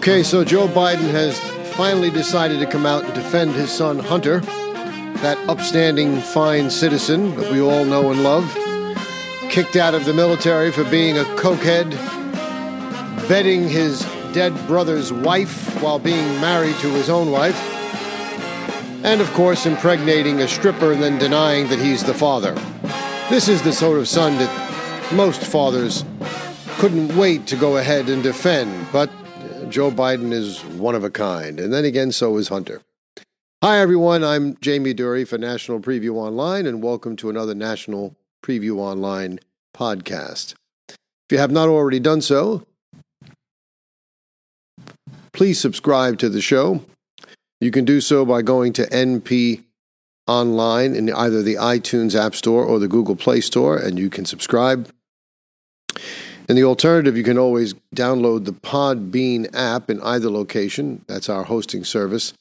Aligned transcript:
Okay, 0.00 0.22
so 0.22 0.42
Joe 0.46 0.66
Biden 0.66 1.10
has 1.10 1.38
finally 1.74 2.08
decided 2.08 2.58
to 2.60 2.64
come 2.64 2.86
out 2.86 3.04
and 3.04 3.12
defend 3.12 3.52
his 3.52 3.70
son 3.70 3.98
Hunter, 3.98 4.40
that 5.20 5.36
upstanding, 5.46 6.22
fine 6.22 6.70
citizen 6.70 7.36
that 7.36 7.52
we 7.52 7.60
all 7.60 7.84
know 7.84 8.10
and 8.10 8.22
love, 8.22 8.50
kicked 9.50 9.76
out 9.76 9.94
of 9.94 10.06
the 10.06 10.14
military 10.14 10.72
for 10.72 10.84
being 10.84 11.18
a 11.18 11.24
cokehead, 11.36 11.90
bedding 13.28 13.68
his 13.68 14.00
dead 14.32 14.54
brother's 14.66 15.12
wife 15.12 15.78
while 15.82 15.98
being 15.98 16.40
married 16.40 16.76
to 16.76 16.88
his 16.92 17.10
own 17.10 17.30
wife, 17.30 17.60
and 19.04 19.20
of 19.20 19.30
course, 19.34 19.66
impregnating 19.66 20.40
a 20.40 20.48
stripper 20.48 20.92
and 20.94 21.02
then 21.02 21.18
denying 21.18 21.68
that 21.68 21.78
he's 21.78 22.02
the 22.02 22.14
father. 22.14 22.54
This 23.28 23.48
is 23.48 23.60
the 23.60 23.72
sort 23.74 23.98
of 23.98 24.08
son 24.08 24.38
that 24.38 25.12
most 25.12 25.42
fathers 25.42 26.06
couldn't 26.78 27.14
wait 27.18 27.46
to 27.48 27.56
go 27.56 27.76
ahead 27.76 28.08
and 28.08 28.22
defend, 28.22 28.86
but 28.92 29.10
Joe 29.70 29.92
Biden 29.92 30.32
is 30.32 30.64
one 30.64 30.96
of 30.96 31.04
a 31.04 31.10
kind. 31.10 31.60
And 31.60 31.72
then 31.72 31.84
again, 31.84 32.10
so 32.10 32.36
is 32.38 32.48
Hunter. 32.48 32.82
Hi, 33.62 33.78
everyone. 33.78 34.24
I'm 34.24 34.56
Jamie 34.60 34.94
Dury 34.94 35.26
for 35.26 35.38
National 35.38 35.78
Preview 35.78 36.16
Online, 36.16 36.66
and 36.66 36.82
welcome 36.82 37.14
to 37.16 37.30
another 37.30 37.54
National 37.54 38.16
Preview 38.42 38.78
Online 38.78 39.38
podcast. 39.72 40.54
If 40.88 40.96
you 41.30 41.38
have 41.38 41.52
not 41.52 41.68
already 41.68 42.00
done 42.00 42.20
so, 42.20 42.66
please 45.32 45.60
subscribe 45.60 46.18
to 46.18 46.28
the 46.28 46.40
show. 46.40 46.84
You 47.60 47.70
can 47.70 47.84
do 47.84 48.00
so 48.00 48.24
by 48.24 48.42
going 48.42 48.72
to 48.72 48.88
NP 48.88 49.62
Online 50.26 50.96
in 50.96 51.12
either 51.12 51.42
the 51.42 51.54
iTunes 51.54 52.18
App 52.18 52.34
Store 52.34 52.64
or 52.64 52.80
the 52.80 52.88
Google 52.88 53.14
Play 53.14 53.40
Store, 53.40 53.76
and 53.76 54.00
you 54.00 54.10
can 54.10 54.24
subscribe. 54.24 54.88
And 56.50 56.58
the 56.58 56.64
alternative, 56.64 57.16
you 57.16 57.22
can 57.22 57.38
always 57.38 57.74
download 57.94 58.44
the 58.44 58.52
Podbean 58.52 59.54
app 59.54 59.88
in 59.88 60.00
either 60.00 60.28
location. 60.28 61.04
That's 61.06 61.28
our 61.28 61.44
hosting 61.44 61.84
service. 61.84 62.34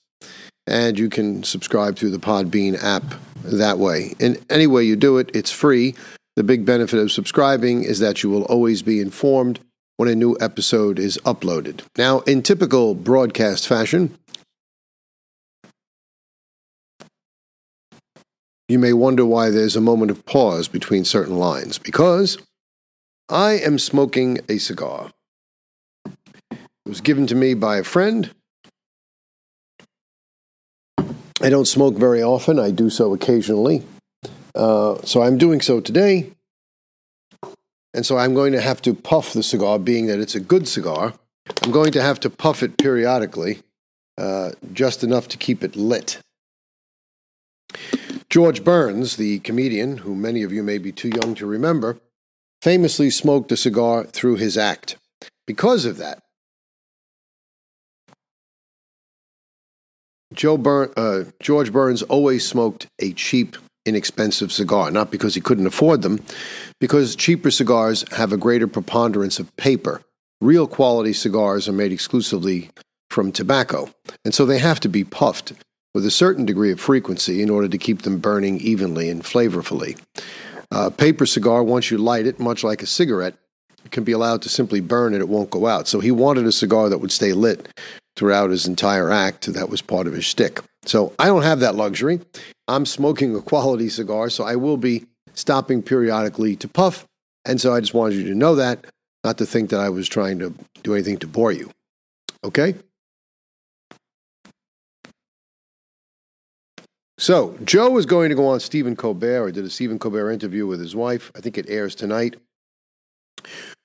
And 0.66 0.98
you 0.98 1.10
can 1.10 1.44
subscribe 1.44 1.96
through 1.96 2.10
the 2.10 2.18
Podbean 2.18 2.84
app 2.84 3.04
that 3.44 3.78
way. 3.78 4.16
In 4.18 4.44
any 4.50 4.66
way 4.66 4.84
you 4.84 4.96
do 4.96 5.20
it, 5.20 5.30
it's 5.36 5.52
free. 5.52 5.94
The 6.36 6.44
big 6.44 6.66
benefit 6.66 6.98
of 6.98 7.12
subscribing 7.12 7.84
is 7.84 8.00
that 8.00 8.24
you 8.24 8.32
will 8.32 8.46
always 8.46 8.82
be 8.82 9.00
informed 9.00 9.60
when 9.98 10.10
a 10.10 10.16
new 10.16 10.36
episode 10.42 10.98
is 10.98 11.20
uploaded. 11.20 11.82
Now, 11.96 12.22
in 12.22 12.42
typical 12.42 12.96
broadcast 12.96 13.68
fashion, 13.68 14.18
you 18.68 18.80
may 18.80 18.94
wonder 18.94 19.24
why 19.24 19.52
there's 19.52 19.76
a 19.76 19.82
moment 19.82 20.10
of 20.10 20.26
pause 20.26 20.68
between 20.68 21.06
certain 21.06 21.38
lines. 21.38 21.78
Because 21.78 22.40
I 23.30 23.60
am 23.60 23.78
smoking 23.78 24.40
a 24.50 24.58
cigar. 24.58 25.12
It 26.52 26.58
was 26.88 27.00
given 27.00 27.28
to 27.28 27.36
me 27.36 27.54
by 27.54 27.78
a 27.78 27.84
friend. 27.84 28.32
I 30.98 31.50
don't 31.50 31.68
smoke 31.68 31.96
very 31.96 32.24
often, 32.24 32.58
I 32.58 32.72
do 32.72 32.90
so 32.90 33.14
occasionally. 33.14 33.84
Uh, 34.56 34.98
so 35.04 35.22
I'm 35.22 35.38
doing 35.38 35.62
so 35.62 35.80
today. 35.80 36.32
And 37.94 38.04
so 38.04 38.18
I'm 38.18 38.34
going 38.34 38.52
to 38.54 38.62
have 38.62 38.82
to 38.82 38.96
puff 38.96 39.34
the 39.34 39.44
cigar, 39.44 39.78
being 39.78 40.08
that 40.08 40.20
it's 40.20 40.36
a 40.36 40.40
good 40.40 40.68
cigar. 40.68 41.14
I'm 41.62 41.72
going 41.72 41.92
to 41.92 42.02
have 42.02 42.20
to 42.22 42.32
puff 42.32 42.64
it 42.64 42.78
periodically, 42.80 43.60
uh, 44.18 44.52
just 44.74 45.04
enough 45.04 45.28
to 45.28 45.38
keep 45.38 45.64
it 45.64 45.76
lit. 45.76 46.20
George 48.30 48.64
Burns, 48.64 49.18
the 49.18 49.40
comedian, 49.40 49.98
who 49.98 50.16
many 50.16 50.42
of 50.42 50.52
you 50.52 50.64
may 50.64 50.80
be 50.80 50.92
too 50.92 51.10
young 51.10 51.36
to 51.36 51.46
remember, 51.46 52.00
famously 52.62 53.10
smoked 53.10 53.52
a 53.52 53.58
cigar 53.58 54.04
through 54.04 54.36
his 54.36 54.58
act. 54.58 54.98
Because 55.48 55.86
of 55.86 55.98
that, 55.98 56.20
Joe 60.34 60.58
Bur- 60.58 60.94
uh, 60.96 61.24
George 61.42 61.74
Burns 61.74 62.04
always 62.04 62.48
smoked 62.48 62.88
a 63.00 63.14
cheap, 63.14 63.58
inexpensive 63.86 64.52
cigar, 64.52 64.92
not 64.92 65.10
because 65.10 65.34
he 65.34 65.42
couldn't 65.42 65.68
afford 65.68 66.04
them, 66.04 66.24
because 66.80 67.16
cheaper 67.16 67.50
cigars 67.50 68.06
have 68.12 68.32
a 68.32 68.38
greater 68.38 68.68
preponderance 68.68 69.40
of 69.40 69.56
paper. 69.58 70.02
Real 70.40 70.68
quality 70.68 71.14
cigars 71.14 71.68
are 71.68 71.74
made 71.74 71.92
exclusively 71.92 72.70
from 73.10 73.32
tobacco, 73.32 73.90
and 74.24 74.34
so 74.34 74.46
they 74.46 74.60
have 74.60 74.80
to 74.82 74.88
be 74.88 75.04
puffed 75.04 75.54
with 75.94 76.06
a 76.06 76.12
certain 76.12 76.46
degree 76.46 76.72
of 76.72 76.80
frequency 76.80 77.42
in 77.42 77.50
order 77.50 77.68
to 77.68 77.78
keep 77.78 78.04
them 78.04 78.20
burning 78.20 78.60
evenly 78.60 79.10
and 79.10 79.24
flavorfully. 79.24 80.00
A 80.72 80.92
paper 80.92 81.26
cigar, 81.26 81.64
once 81.64 81.90
you 81.90 81.98
light 81.98 82.28
it, 82.28 82.40
much 82.40 82.64
like 82.64 82.82
a 82.82 82.88
cigarette, 82.88 83.36
can 83.92 84.04
be 84.04 84.12
allowed 84.12 84.42
to 84.44 84.50
simply 84.50 84.82
burn 84.82 85.14
and 85.14 85.22
it 85.22 85.30
won't 85.30 85.50
go 85.50 85.66
out. 85.68 85.88
So 85.88 86.00
he 86.00 86.12
wanted 86.12 86.46
a 86.46 86.52
cigar 86.52 86.90
that 86.90 87.00
would 87.00 87.12
stay 87.12 87.34
lit 87.34 87.68
throughout 88.16 88.52
his 88.52 88.68
entire 88.68 89.10
act. 89.12 89.52
That 89.52 89.70
was 89.70 89.82
part 89.82 90.06
of 90.06 90.14
his 90.14 90.26
shtick. 90.26 90.60
So 90.86 91.14
I 91.18 91.26
don't 91.26 91.44
have 91.44 91.62
that 91.62 91.76
luxury. 91.76 92.20
I'm 92.68 92.86
smoking 92.86 93.36
a 93.36 93.42
quality 93.42 93.90
cigar, 93.90 94.30
so 94.30 94.44
I 94.44 94.58
will 94.58 94.78
be 94.78 95.06
stopping 95.34 95.82
periodically 95.82 96.56
to 96.58 96.68
puff. 96.68 97.06
And 97.46 97.60
so 97.60 97.74
I 97.74 97.80
just 97.80 97.94
wanted 97.94 98.16
you 98.18 98.26
to 98.26 98.36
know 98.36 98.56
that, 98.56 98.86
not 99.24 99.38
to 99.40 99.46
think 99.46 99.70
that 99.72 99.80
I 99.80 99.90
was 99.90 100.08
trying 100.08 100.40
to 100.40 100.54
do 100.84 100.94
anything 100.94 101.18
to 101.20 101.28
bore 101.28 101.52
you. 101.52 101.72
Okay? 102.44 102.76
So, 107.20 107.58
Joe 107.66 107.98
is 107.98 108.06
going 108.06 108.30
to 108.30 108.36
go 108.36 108.48
on 108.48 108.62
Stephen 108.62 108.96
Colbert, 108.96 109.44
or 109.44 109.52
did 109.52 109.66
a 109.66 109.70
Stephen 109.70 110.00
Colbert 110.00 110.32
interview 110.32 110.66
with 110.66 110.80
his 110.80 110.96
wife. 110.96 111.34
I 111.36 111.42
think 111.42 111.58
it 111.58 111.70
airs 111.70 111.94
tonight, 111.94 112.38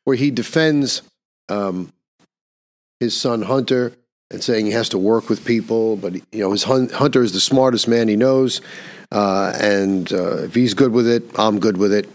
where 0.04 0.14
he 0.14 0.30
defends 0.30 1.02
um, 1.48 1.92
his 3.00 3.20
son 3.20 3.42
Hunter 3.42 3.92
and 4.30 4.40
saying 4.40 4.66
he 4.66 4.72
has 4.72 4.88
to 4.90 4.98
work 4.98 5.28
with 5.28 5.44
people, 5.44 5.96
but 5.96 6.14
you 6.14 6.38
know 6.38 6.52
his 6.52 6.62
hun- 6.62 6.90
Hunter 6.90 7.24
is 7.24 7.32
the 7.32 7.40
smartest 7.40 7.88
man 7.88 8.06
he 8.06 8.14
knows, 8.14 8.60
uh, 9.10 9.52
and 9.60 10.12
uh, 10.12 10.44
if 10.44 10.54
he's 10.54 10.72
good 10.72 10.92
with 10.92 11.08
it, 11.08 11.24
I'm 11.36 11.58
good 11.58 11.76
with 11.76 11.92
it. 11.92 12.08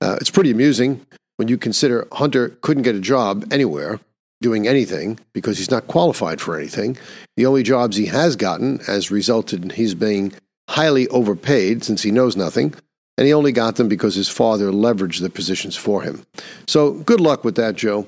Uh, 0.00 0.18
it's 0.20 0.30
pretty 0.30 0.52
amusing 0.52 1.04
when 1.36 1.48
you 1.48 1.58
consider 1.58 2.06
Hunter 2.12 2.50
couldn't 2.60 2.84
get 2.84 2.94
a 2.94 3.00
job 3.00 3.44
anywhere 3.52 3.98
doing 4.40 4.68
anything 4.68 5.18
because 5.32 5.58
he's 5.58 5.70
not 5.70 5.88
qualified 5.88 6.40
for 6.40 6.56
anything. 6.56 6.96
The 7.36 7.46
only 7.46 7.64
jobs 7.64 7.96
he 7.96 8.06
has 8.06 8.36
gotten 8.36 8.78
has 8.80 9.10
resulted 9.10 9.64
in 9.64 9.70
his 9.70 9.96
being 9.96 10.32
highly 10.68 11.08
overpaid 11.08 11.84
since 11.84 12.02
he 12.02 12.10
knows 12.10 12.36
nothing, 12.36 12.74
and 13.16 13.26
he 13.26 13.32
only 13.32 13.52
got 13.52 13.76
them 13.76 13.88
because 13.88 14.14
his 14.14 14.28
father 14.28 14.70
leveraged 14.70 15.20
the 15.20 15.30
positions 15.30 15.76
for 15.76 16.02
him. 16.02 16.24
So 16.66 16.92
good 16.92 17.20
luck 17.20 17.44
with 17.44 17.56
that, 17.56 17.76
Joe. 17.76 18.06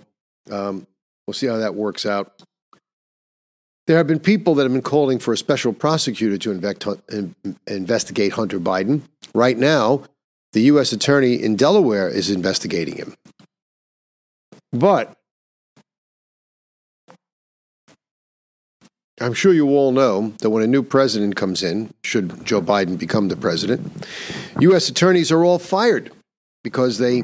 Um, 0.51 0.87
we'll 1.27 1.35
see 1.35 1.47
how 1.47 1.57
that 1.59 1.75
works 1.75 2.07
out. 2.07 2.43
There 3.87 3.97
have 3.97 4.09
been 4.09 4.19
people 4.19 4.57
that 4.57 4.65
have 4.65 4.73
been 4.73 4.83
calling 4.83 5.21
for 5.21 5.33
a 5.33 5.37
special 5.37 5.73
prosecutor 5.73 6.39
to 6.39 6.51
investigate 7.69 8.33
Hunter 8.33 8.59
Biden. 8.59 9.03
Right 9.33 9.57
now, 9.57 10.03
the 10.53 10.63
U.S. 10.63 10.93
Attorney 10.93 11.35
in 11.35 11.55
Delaware 11.55 12.09
is 12.09 12.31
investigating 12.31 12.97
him. 12.97 13.15
But 14.73 15.16
I'm 19.21 19.33
sure 19.33 19.55
you 19.55 19.69
all 19.69 19.93
know 19.93 20.35
that 20.41 20.51
when 20.51 20.63
a 20.63 20.67
new 20.67 20.83
president 20.83 21.37
comes 21.37 21.63
in, 21.63 21.93
should 22.05 22.45
Joe 22.45 22.61
Biden 22.61 22.99
become 22.99 23.29
the 23.29 23.37
president, 23.37 24.07
U.S. 24.61 24.91
attorneys 24.91 25.33
are 25.33 25.43
all 25.43 25.59
fired 25.59 26.13
because 26.63 26.99
they 26.99 27.23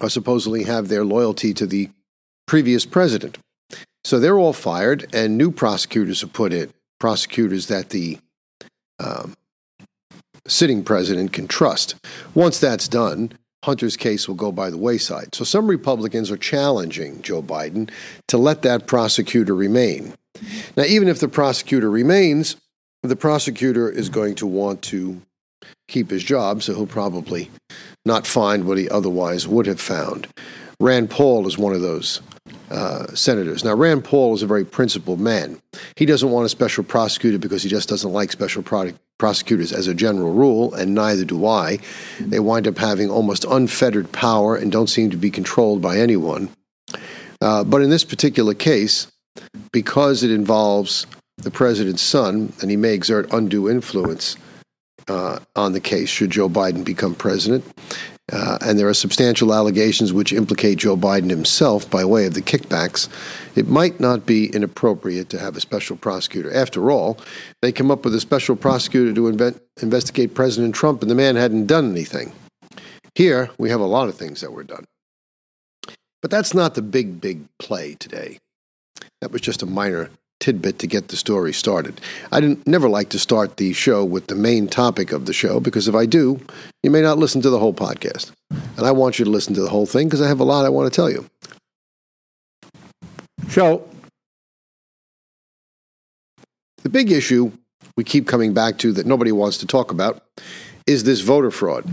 are 0.00 0.10
supposedly 0.10 0.64
have 0.64 0.88
their 0.88 1.04
loyalty 1.04 1.54
to 1.54 1.66
the 1.66 1.90
previous 2.46 2.84
president. 2.84 3.38
So 4.04 4.18
they're 4.18 4.38
all 4.38 4.52
fired, 4.52 5.06
and 5.14 5.38
new 5.38 5.50
prosecutors 5.50 6.22
are 6.22 6.28
put 6.28 6.52
in, 6.52 6.72
prosecutors 6.98 7.68
that 7.68 7.90
the 7.90 8.18
um, 8.98 9.34
sitting 10.46 10.82
president 10.84 11.32
can 11.32 11.46
trust. 11.46 11.94
Once 12.34 12.58
that's 12.58 12.88
done, 12.88 13.32
Hunter's 13.64 13.96
case 13.96 14.28
will 14.28 14.36
go 14.36 14.52
by 14.52 14.70
the 14.70 14.78
wayside. 14.78 15.34
So 15.34 15.44
some 15.44 15.66
Republicans 15.66 16.30
are 16.30 16.36
challenging 16.36 17.20
Joe 17.22 17.42
Biden 17.42 17.90
to 18.28 18.38
let 18.38 18.62
that 18.62 18.86
prosecutor 18.86 19.54
remain. 19.54 20.14
Now, 20.76 20.84
even 20.84 21.08
if 21.08 21.20
the 21.20 21.28
prosecutor 21.28 21.90
remains, 21.90 22.56
the 23.02 23.16
prosecutor 23.16 23.90
is 23.90 24.08
going 24.08 24.34
to 24.36 24.46
want 24.46 24.82
to 24.82 25.20
keep 25.88 26.10
his 26.10 26.24
job, 26.24 26.62
so 26.62 26.74
he'll 26.74 26.86
probably 26.86 27.50
not 28.04 28.26
find 28.26 28.66
what 28.66 28.78
he 28.78 28.88
otherwise 28.88 29.46
would 29.46 29.66
have 29.66 29.80
found. 29.80 30.26
Rand 30.80 31.10
Paul 31.10 31.46
is 31.46 31.56
one 31.56 31.72
of 31.72 31.80
those 31.80 32.20
uh, 32.70 33.06
senators. 33.14 33.64
Now, 33.64 33.74
Rand 33.74 34.04
Paul 34.04 34.34
is 34.34 34.42
a 34.42 34.46
very 34.46 34.64
principled 34.64 35.20
man. 35.20 35.60
He 35.96 36.04
doesn't 36.04 36.30
want 36.30 36.46
a 36.46 36.50
special 36.50 36.84
prosecutor 36.84 37.38
because 37.38 37.62
he 37.62 37.68
just 37.68 37.88
doesn't 37.88 38.12
like 38.12 38.32
special 38.32 38.62
product, 38.62 38.98
prosecutors 39.18 39.72
as 39.72 39.86
a 39.86 39.94
general 39.94 40.32
rule, 40.32 40.74
and 40.74 40.94
neither 40.94 41.24
do 41.24 41.46
I. 41.46 41.78
They 42.20 42.40
wind 42.40 42.68
up 42.68 42.78
having 42.78 43.08
almost 43.10 43.44
unfettered 43.44 44.12
power 44.12 44.56
and 44.56 44.70
don't 44.70 44.88
seem 44.88 45.10
to 45.10 45.16
be 45.16 45.30
controlled 45.30 45.80
by 45.80 45.98
anyone. 45.98 46.50
Uh, 47.40 47.64
but 47.64 47.82
in 47.82 47.90
this 47.90 48.04
particular 48.04 48.54
case, 48.54 49.06
because 49.72 50.22
it 50.22 50.30
involves 50.30 51.06
the 51.38 51.50
president's 51.50 52.02
son, 52.02 52.52
and 52.60 52.70
he 52.70 52.76
may 52.76 52.94
exert 52.94 53.32
undue 53.32 53.68
influence 53.68 54.36
uh, 55.08 55.38
on 55.54 55.72
the 55.72 55.80
case 55.80 56.08
should 56.08 56.30
Joe 56.30 56.48
Biden 56.48 56.84
become 56.84 57.14
president. 57.14 57.64
Uh, 58.32 58.58
and 58.60 58.76
there 58.76 58.88
are 58.88 58.94
substantial 58.94 59.54
allegations 59.54 60.12
which 60.12 60.32
implicate 60.32 60.78
Joe 60.78 60.96
Biden 60.96 61.30
himself 61.30 61.88
by 61.88 62.04
way 62.04 62.26
of 62.26 62.34
the 62.34 62.42
kickbacks, 62.42 63.08
it 63.54 63.68
might 63.68 64.00
not 64.00 64.26
be 64.26 64.46
inappropriate 64.48 65.28
to 65.30 65.38
have 65.38 65.56
a 65.56 65.60
special 65.60 65.96
prosecutor. 65.96 66.52
After 66.52 66.90
all, 66.90 67.18
they 67.62 67.70
come 67.70 67.90
up 67.90 68.04
with 68.04 68.16
a 68.16 68.20
special 68.20 68.56
prosecutor 68.56 69.12
to 69.12 69.28
invent, 69.28 69.62
investigate 69.80 70.34
President 70.34 70.74
Trump, 70.74 71.02
and 71.02 71.10
the 71.10 71.14
man 71.14 71.36
hadn't 71.36 71.66
done 71.66 71.88
anything. 71.88 72.32
Here, 73.14 73.48
we 73.58 73.70
have 73.70 73.80
a 73.80 73.86
lot 73.86 74.08
of 74.08 74.16
things 74.16 74.40
that 74.40 74.52
were 74.52 74.64
done. 74.64 74.84
But 76.20 76.32
that's 76.32 76.52
not 76.52 76.74
the 76.74 76.82
big, 76.82 77.20
big 77.20 77.44
play 77.60 77.94
today. 77.94 78.38
That 79.20 79.32
was 79.32 79.40
just 79.40 79.62
a 79.62 79.66
minor 79.66 80.10
tidbit 80.40 80.78
to 80.80 80.86
get 80.86 81.08
the 81.08 81.16
story 81.16 81.52
started. 81.52 82.00
I 82.30 82.40
didn't, 82.40 82.66
never 82.66 82.88
like 82.88 83.08
to 83.10 83.18
start 83.18 83.56
the 83.56 83.72
show 83.72 84.04
with 84.04 84.26
the 84.26 84.34
main 84.34 84.68
topic 84.68 85.12
of 85.12 85.26
the 85.26 85.32
show 85.32 85.60
because 85.60 85.88
if 85.88 85.94
I 85.94 86.06
do, 86.06 86.40
you 86.82 86.90
may 86.90 87.00
not 87.00 87.18
listen 87.18 87.40
to 87.42 87.50
the 87.50 87.58
whole 87.58 87.72
podcast. 87.72 88.32
And 88.50 88.86
I 88.86 88.92
want 88.92 89.18
you 89.18 89.24
to 89.24 89.30
listen 89.30 89.54
to 89.54 89.62
the 89.62 89.70
whole 89.70 89.86
thing 89.86 90.06
because 90.06 90.20
I 90.20 90.28
have 90.28 90.40
a 90.40 90.44
lot 90.44 90.64
I 90.64 90.68
want 90.68 90.92
to 90.92 90.94
tell 90.94 91.10
you. 91.10 91.26
So, 93.48 93.88
the 96.82 96.88
big 96.90 97.10
issue 97.10 97.52
we 97.96 98.04
keep 98.04 98.26
coming 98.26 98.52
back 98.52 98.78
to 98.78 98.92
that 98.92 99.06
nobody 99.06 99.32
wants 99.32 99.56
to 99.58 99.66
talk 99.66 99.90
about 99.90 100.22
is 100.86 101.04
this 101.04 101.20
voter 101.20 101.50
fraud. 101.50 101.84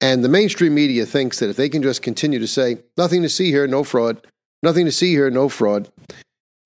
And 0.00 0.24
the 0.24 0.28
mainstream 0.28 0.74
media 0.74 1.04
thinks 1.04 1.40
that 1.40 1.50
if 1.50 1.56
they 1.56 1.68
can 1.68 1.82
just 1.82 2.02
continue 2.02 2.38
to 2.38 2.46
say, 2.46 2.78
nothing 2.96 3.22
to 3.22 3.28
see 3.28 3.50
here, 3.50 3.66
no 3.66 3.84
fraud, 3.84 4.24
nothing 4.62 4.86
to 4.86 4.92
see 4.92 5.10
here, 5.10 5.30
no 5.30 5.48
fraud, 5.48 5.88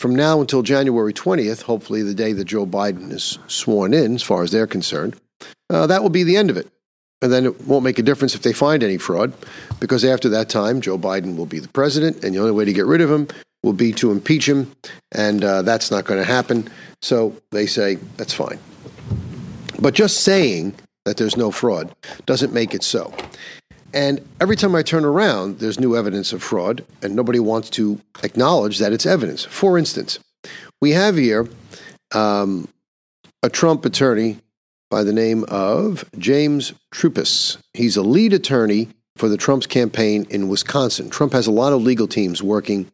from 0.02 0.16
now 0.16 0.40
until 0.40 0.62
January 0.62 1.12
20th, 1.14 1.62
hopefully 1.62 2.02
the 2.02 2.12
day 2.12 2.32
that 2.32 2.44
Joe 2.44 2.66
Biden 2.66 3.12
is 3.12 3.38
sworn 3.46 3.94
in, 3.94 4.16
as 4.16 4.22
far 4.22 4.42
as 4.42 4.50
they're 4.50 4.66
concerned, 4.66 5.14
uh, 5.70 5.86
that 5.86 6.02
will 6.02 6.10
be 6.10 6.24
the 6.24 6.36
end 6.36 6.50
of 6.50 6.56
it. 6.56 6.66
And 7.22 7.32
then 7.32 7.46
it 7.46 7.68
won't 7.68 7.84
make 7.84 8.00
a 8.00 8.02
difference 8.02 8.34
if 8.34 8.42
they 8.42 8.52
find 8.52 8.82
any 8.82 8.98
fraud, 8.98 9.32
because 9.78 10.04
after 10.04 10.28
that 10.30 10.48
time, 10.48 10.80
Joe 10.80 10.98
Biden 10.98 11.36
will 11.36 11.46
be 11.46 11.60
the 11.60 11.68
president, 11.68 12.24
and 12.24 12.34
the 12.34 12.40
only 12.40 12.50
way 12.50 12.64
to 12.64 12.72
get 12.72 12.84
rid 12.84 13.00
of 13.00 13.12
him 13.12 13.28
will 13.62 13.74
be 13.74 13.92
to 13.92 14.10
impeach 14.10 14.48
him, 14.48 14.72
and 15.12 15.44
uh, 15.44 15.62
that's 15.62 15.92
not 15.92 16.04
going 16.04 16.18
to 16.18 16.26
happen. 16.26 16.68
So 17.00 17.36
they 17.52 17.66
say 17.66 17.94
that's 18.16 18.34
fine. 18.34 18.58
But 19.78 19.94
just 19.94 20.24
saying 20.24 20.74
that 21.04 21.16
there's 21.16 21.36
no 21.36 21.52
fraud 21.52 21.94
doesn't 22.26 22.52
make 22.52 22.74
it 22.74 22.82
so. 22.82 23.14
And 23.94 24.26
every 24.40 24.56
time 24.56 24.74
I 24.74 24.82
turn 24.82 25.04
around, 25.04 25.58
there's 25.58 25.78
new 25.78 25.96
evidence 25.96 26.32
of 26.32 26.42
fraud, 26.42 26.84
and 27.02 27.14
nobody 27.14 27.38
wants 27.38 27.68
to 27.70 28.00
acknowledge 28.22 28.78
that 28.78 28.92
it's 28.92 29.06
evidence. 29.06 29.44
For 29.44 29.76
instance, 29.76 30.18
we 30.80 30.92
have 30.92 31.16
here 31.16 31.48
um, 32.14 32.68
a 33.42 33.50
Trump 33.50 33.84
attorney 33.84 34.38
by 34.90 35.04
the 35.04 35.12
name 35.12 35.44
of 35.48 36.04
James 36.18 36.72
Troupis. 36.94 37.58
He's 37.74 37.96
a 37.96 38.02
lead 38.02 38.32
attorney 38.32 38.88
for 39.16 39.28
the 39.28 39.36
Trump's 39.36 39.66
campaign 39.66 40.26
in 40.30 40.48
Wisconsin. 40.48 41.10
Trump 41.10 41.32
has 41.34 41.46
a 41.46 41.52
lot 41.52 41.72
of 41.72 41.82
legal 41.82 42.08
teams 42.08 42.42
working 42.42 42.90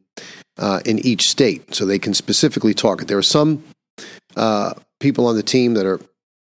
uh, 0.58 0.80
in 0.84 0.98
each 1.00 1.28
state, 1.28 1.74
so 1.74 1.86
they 1.86 1.98
can 1.98 2.14
specifically 2.14 2.74
target. 2.74 3.06
There 3.06 3.18
are 3.18 3.22
some 3.22 3.62
uh, 4.36 4.74
people 4.98 5.26
on 5.26 5.36
the 5.36 5.42
team 5.44 5.74
that 5.74 5.86
are 5.86 6.00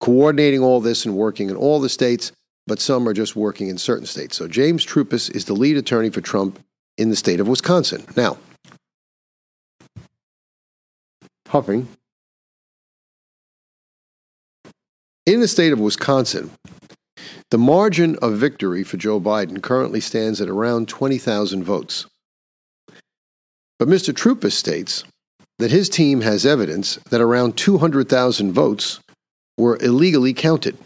coordinating 0.00 0.62
all 0.62 0.81
this 0.81 1.06
and 1.06 1.17
working 1.17 1.49
in 1.49 1.56
all 1.56 1.81
the 1.81 1.88
states 1.88 2.31
but 2.66 2.81
some 2.81 3.08
are 3.08 3.14
just 3.14 3.37
working 3.37 3.69
in 3.69 3.78
certain 3.78 4.06
states. 4.06 4.37
So 4.37 4.49
James 4.49 4.84
Troupis 4.84 5.34
is 5.34 5.44
the 5.44 5.55
lead 5.55 5.76
attorney 5.76 6.11
for 6.11 6.20
Trump 6.20 6.58
in 6.96 7.11
the 7.11 7.16
state 7.16 7.40
of 7.40 7.49
Wisconsin. 7.49 8.05
Now, 8.16 8.38
Huffing. 11.55 11.87
In 15.25 15.38
the 15.38 15.46
state 15.46 15.72
of 15.72 15.78
Wisconsin, 15.78 16.50
the 17.52 17.58
margin 17.58 18.16
of 18.20 18.32
victory 18.38 18.82
for 18.82 18.96
Joe 18.96 19.20
Biden 19.20 19.62
currently 19.62 20.00
stands 20.00 20.40
at 20.40 20.49
around 20.49 20.88
20,000 20.88 21.62
votes. 21.62 22.06
But 23.78 23.87
Mr. 23.87 24.12
Troupis 24.12 24.52
states 24.52 25.05
that 25.60 25.70
his 25.70 25.88
team 25.88 26.22
has 26.22 26.44
evidence 26.44 26.96
that 27.10 27.20
around 27.20 27.56
200,000 27.56 28.52
votes 28.52 28.99
were 29.56 29.78
illegally 29.81 30.34
counted. 30.34 30.76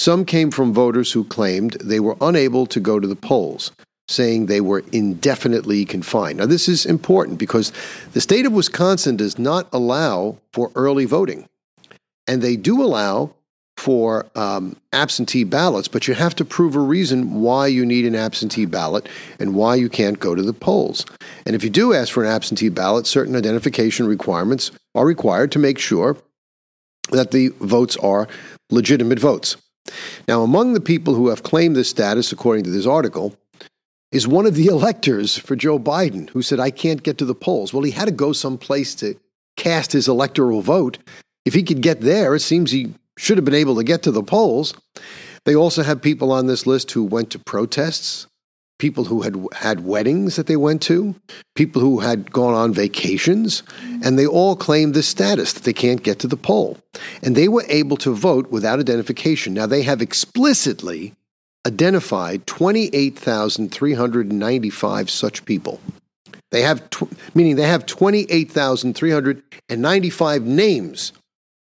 Some 0.00 0.24
came 0.24 0.50
from 0.50 0.72
voters 0.72 1.12
who 1.12 1.24
claimed 1.24 1.72
they 1.74 2.00
were 2.00 2.16
unable 2.22 2.64
to 2.64 2.80
go 2.80 2.98
to 2.98 3.06
the 3.06 3.14
polls, 3.14 3.70
saying 4.08 4.46
they 4.46 4.62
were 4.62 4.82
indefinitely 4.92 5.84
confined. 5.84 6.38
Now, 6.38 6.46
this 6.46 6.70
is 6.70 6.86
important 6.86 7.38
because 7.38 7.70
the 8.14 8.22
state 8.22 8.46
of 8.46 8.54
Wisconsin 8.54 9.18
does 9.18 9.38
not 9.38 9.68
allow 9.74 10.38
for 10.54 10.72
early 10.74 11.04
voting, 11.04 11.46
and 12.26 12.40
they 12.40 12.56
do 12.56 12.82
allow 12.82 13.34
for 13.76 14.24
um, 14.34 14.74
absentee 14.94 15.44
ballots, 15.44 15.86
but 15.86 16.08
you 16.08 16.14
have 16.14 16.34
to 16.36 16.46
prove 16.46 16.74
a 16.74 16.80
reason 16.80 17.42
why 17.42 17.66
you 17.66 17.84
need 17.84 18.06
an 18.06 18.16
absentee 18.16 18.64
ballot 18.64 19.06
and 19.38 19.54
why 19.54 19.74
you 19.74 19.90
can't 19.90 20.18
go 20.18 20.34
to 20.34 20.42
the 20.42 20.54
polls. 20.54 21.04
And 21.44 21.54
if 21.54 21.62
you 21.62 21.68
do 21.68 21.92
ask 21.92 22.10
for 22.10 22.24
an 22.24 22.30
absentee 22.30 22.70
ballot, 22.70 23.06
certain 23.06 23.36
identification 23.36 24.06
requirements 24.06 24.70
are 24.94 25.04
required 25.04 25.52
to 25.52 25.58
make 25.58 25.78
sure 25.78 26.16
that 27.10 27.32
the 27.32 27.48
votes 27.60 27.98
are 27.98 28.28
legitimate 28.70 29.18
votes. 29.18 29.58
Now, 30.28 30.42
among 30.42 30.72
the 30.72 30.80
people 30.80 31.14
who 31.14 31.28
have 31.28 31.42
claimed 31.42 31.76
this 31.76 31.90
status, 31.90 32.32
according 32.32 32.64
to 32.64 32.70
this 32.70 32.86
article, 32.86 33.36
is 34.12 34.28
one 34.28 34.46
of 34.46 34.54
the 34.54 34.66
electors 34.76 35.36
for 35.36 35.56
Joe 35.56 35.78
Biden 35.78 36.30
who 36.30 36.42
said, 36.42 36.60
I 36.60 36.70
can't 36.70 37.02
get 37.02 37.18
to 37.18 37.24
the 37.24 37.34
polls. 37.34 37.72
Well, 37.72 37.82
he 37.82 37.92
had 37.92 38.06
to 38.06 38.12
go 38.12 38.32
someplace 38.32 38.94
to 38.96 39.16
cast 39.56 39.92
his 39.92 40.08
electoral 40.08 40.62
vote. 40.62 40.98
If 41.44 41.54
he 41.54 41.62
could 41.62 41.82
get 41.82 42.00
there, 42.00 42.34
it 42.34 42.40
seems 42.40 42.70
he 42.70 42.94
should 43.18 43.38
have 43.38 43.44
been 43.44 43.54
able 43.54 43.76
to 43.76 43.84
get 43.84 44.02
to 44.02 44.10
the 44.10 44.22
polls. 44.22 44.74
They 45.44 45.54
also 45.54 45.82
have 45.82 46.02
people 46.02 46.32
on 46.32 46.46
this 46.46 46.66
list 46.66 46.90
who 46.92 47.04
went 47.04 47.30
to 47.30 47.38
protests 47.38 48.26
people 48.80 49.04
who 49.04 49.22
had 49.22 49.36
had 49.52 49.84
weddings 49.84 50.34
that 50.34 50.48
they 50.48 50.56
went 50.56 50.82
to, 50.82 51.14
people 51.54 51.80
who 51.80 52.00
had 52.00 52.32
gone 52.32 52.54
on 52.54 52.72
vacations, 52.72 53.62
and 54.02 54.18
they 54.18 54.26
all 54.26 54.56
claimed 54.56 54.94
this 54.94 55.06
status 55.06 55.52
that 55.52 55.62
they 55.62 55.72
can't 55.72 56.02
get 56.02 56.18
to 56.18 56.26
the 56.26 56.36
poll. 56.36 56.76
And 57.22 57.36
they 57.36 57.46
were 57.46 57.64
able 57.68 57.96
to 57.98 58.12
vote 58.12 58.50
without 58.50 58.80
identification. 58.80 59.54
Now, 59.54 59.66
they 59.66 59.82
have 59.82 60.02
explicitly 60.02 61.14
identified 61.66 62.46
28,395 62.46 65.10
such 65.10 65.44
people. 65.44 65.78
They 66.50 66.62
have, 66.62 66.88
tw- 66.90 67.12
meaning 67.34 67.56
they 67.56 67.68
have 67.68 67.84
28,395 67.86 70.42
names 70.42 71.12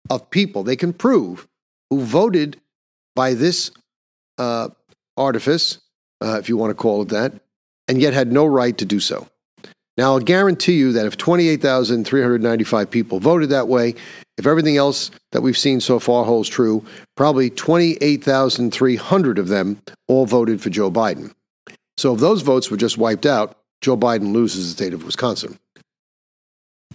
of 0.10 0.30
people 0.30 0.64
they 0.64 0.78
can 0.78 0.94
prove 0.94 1.46
who 1.90 2.02
voted 2.02 2.62
by 3.16 3.34
this 3.34 3.72
uh, 4.38 4.70
artifice 5.18 5.80
uh, 6.22 6.38
if 6.40 6.50
you 6.50 6.58
want 6.58 6.72
to 6.72 6.76
call 6.76 7.02
it 7.02 7.10
that, 7.10 7.34
and 7.88 8.02
yet 8.02 8.14
had 8.14 8.32
no 8.32 8.46
right 8.46 8.78
to 8.78 8.86
do 8.86 9.00
so. 9.00 9.28
Now, 9.98 10.14
I'll 10.14 10.20
guarantee 10.20 10.78
you 10.78 10.94
that 10.94 11.06
if 11.06 11.18
28,395 11.18 12.90
people 12.90 13.20
voted 13.20 13.50
that 13.50 13.68
way, 13.68 13.96
if 14.38 14.48
everything 14.48 14.78
else 14.78 15.12
that 15.34 15.42
we've 15.42 15.58
seen 15.58 15.82
so 15.82 16.00
far 16.00 16.24
holds 16.24 16.48
true, 16.48 16.86
probably 17.18 17.50
28,300 17.50 19.38
of 19.38 19.50
them 19.50 19.82
all 20.08 20.26
voted 20.26 20.62
for 20.62 20.70
Joe 20.70 20.90
Biden. 20.90 21.34
So 21.98 22.14
if 22.14 22.22
those 22.22 22.44
votes 22.44 22.72
were 22.72 22.78
just 22.78 22.98
wiped 22.98 23.26
out, 23.26 23.58
Joe 23.82 23.98
Biden 23.98 24.32
loses 24.32 24.70
the 24.70 24.82
state 24.82 24.94
of 24.94 25.04
Wisconsin. 25.04 25.60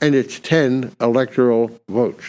And 0.01 0.15
it's 0.15 0.41
10 0.41 0.97
electoral 0.99 1.79
votes. 1.89 2.25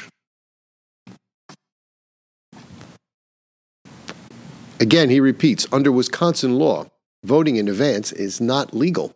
Again, 4.79 5.09
he 5.09 5.19
repeats 5.19 5.67
under 5.71 5.91
Wisconsin 5.91 6.59
law, 6.59 6.87
voting 7.23 7.55
in 7.55 7.67
advance 7.67 8.11
is 8.11 8.41
not 8.41 8.73
legal. 8.73 9.15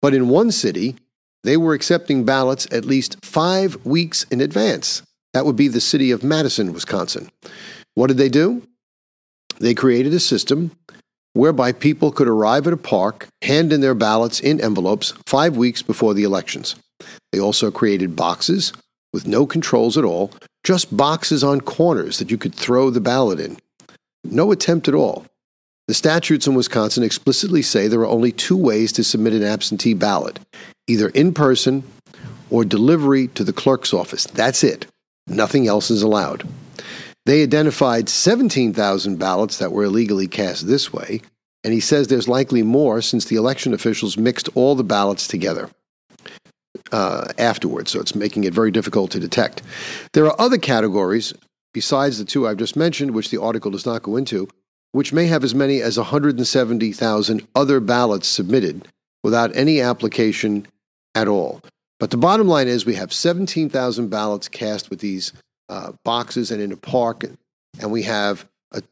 But 0.00 0.14
in 0.14 0.28
one 0.28 0.52
city, 0.52 0.96
they 1.42 1.56
were 1.56 1.74
accepting 1.74 2.24
ballots 2.24 2.66
at 2.70 2.84
least 2.84 3.16
five 3.24 3.84
weeks 3.84 4.24
in 4.24 4.40
advance. 4.40 5.02
That 5.34 5.44
would 5.44 5.56
be 5.56 5.68
the 5.68 5.80
city 5.80 6.10
of 6.10 6.22
Madison, 6.22 6.72
Wisconsin. 6.72 7.28
What 7.94 8.06
did 8.06 8.18
they 8.18 8.28
do? 8.28 8.62
They 9.58 9.74
created 9.74 10.14
a 10.14 10.20
system 10.20 10.70
whereby 11.32 11.72
people 11.72 12.12
could 12.12 12.28
arrive 12.28 12.66
at 12.66 12.72
a 12.72 12.76
park, 12.76 13.28
hand 13.42 13.72
in 13.72 13.80
their 13.80 13.94
ballots 13.94 14.40
in 14.40 14.60
envelopes 14.60 15.12
five 15.26 15.56
weeks 15.56 15.82
before 15.82 16.14
the 16.14 16.24
elections. 16.24 16.76
They 17.32 17.40
also 17.40 17.70
created 17.70 18.16
boxes 18.16 18.72
with 19.12 19.26
no 19.26 19.46
controls 19.46 19.98
at 19.98 20.04
all, 20.04 20.32
just 20.64 20.96
boxes 20.96 21.42
on 21.42 21.60
corners 21.60 22.18
that 22.18 22.30
you 22.30 22.38
could 22.38 22.54
throw 22.54 22.90
the 22.90 23.00
ballot 23.00 23.40
in. 23.40 23.58
No 24.30 24.52
attempt 24.52 24.88
at 24.88 24.94
all. 24.94 25.26
The 25.86 25.94
statutes 25.94 26.46
in 26.46 26.54
Wisconsin 26.54 27.02
explicitly 27.02 27.62
say 27.62 27.88
there 27.88 28.00
are 28.00 28.06
only 28.06 28.32
two 28.32 28.56
ways 28.56 28.92
to 28.92 29.04
submit 29.04 29.32
an 29.32 29.42
absentee 29.42 29.94
ballot 29.94 30.38
either 30.86 31.08
in 31.10 31.34
person 31.34 31.82
or 32.50 32.64
delivery 32.64 33.28
to 33.28 33.44
the 33.44 33.52
clerk's 33.52 33.92
office. 33.92 34.24
That's 34.24 34.64
it. 34.64 34.86
Nothing 35.26 35.66
else 35.68 35.90
is 35.90 36.02
allowed. 36.02 36.48
They 37.26 37.42
identified 37.42 38.08
17,000 38.08 39.18
ballots 39.18 39.58
that 39.58 39.72
were 39.72 39.84
illegally 39.84 40.28
cast 40.28 40.66
this 40.66 40.90
way, 40.90 41.20
and 41.62 41.74
he 41.74 41.80
says 41.80 42.08
there's 42.08 42.28
likely 42.28 42.62
more 42.62 43.02
since 43.02 43.26
the 43.26 43.36
election 43.36 43.74
officials 43.74 44.16
mixed 44.16 44.48
all 44.54 44.74
the 44.74 44.84
ballots 44.84 45.28
together. 45.28 45.70
uh, 46.92 47.26
afterwards, 47.38 47.90
so 47.90 48.00
it's 48.00 48.14
making 48.14 48.44
it 48.44 48.54
very 48.54 48.70
difficult 48.70 49.10
to 49.10 49.20
detect. 49.20 49.62
There 50.12 50.26
are 50.26 50.40
other 50.40 50.58
categories 50.58 51.34
besides 51.72 52.18
the 52.18 52.24
two 52.24 52.46
I've 52.46 52.56
just 52.56 52.76
mentioned, 52.76 53.12
which 53.12 53.30
the 53.30 53.40
article 53.40 53.70
does 53.70 53.86
not 53.86 54.02
go 54.02 54.16
into, 54.16 54.48
which 54.92 55.12
may 55.12 55.26
have 55.26 55.44
as 55.44 55.54
many 55.54 55.80
as 55.80 55.96
170,000 55.96 57.48
other 57.54 57.80
ballots 57.80 58.28
submitted 58.28 58.88
without 59.22 59.54
any 59.54 59.80
application 59.80 60.66
at 61.14 61.28
all. 61.28 61.60
But 62.00 62.10
the 62.10 62.16
bottom 62.16 62.46
line 62.46 62.68
is 62.68 62.86
we 62.86 62.94
have 62.94 63.12
17,000 63.12 64.08
ballots 64.08 64.48
cast 64.48 64.88
with 64.88 65.00
these 65.00 65.32
uh, 65.68 65.92
boxes 66.04 66.50
and 66.50 66.62
in 66.62 66.72
a 66.72 66.76
park, 66.76 67.24
and 67.80 67.90
we 67.90 68.02
have 68.04 68.46
a, 68.72 68.82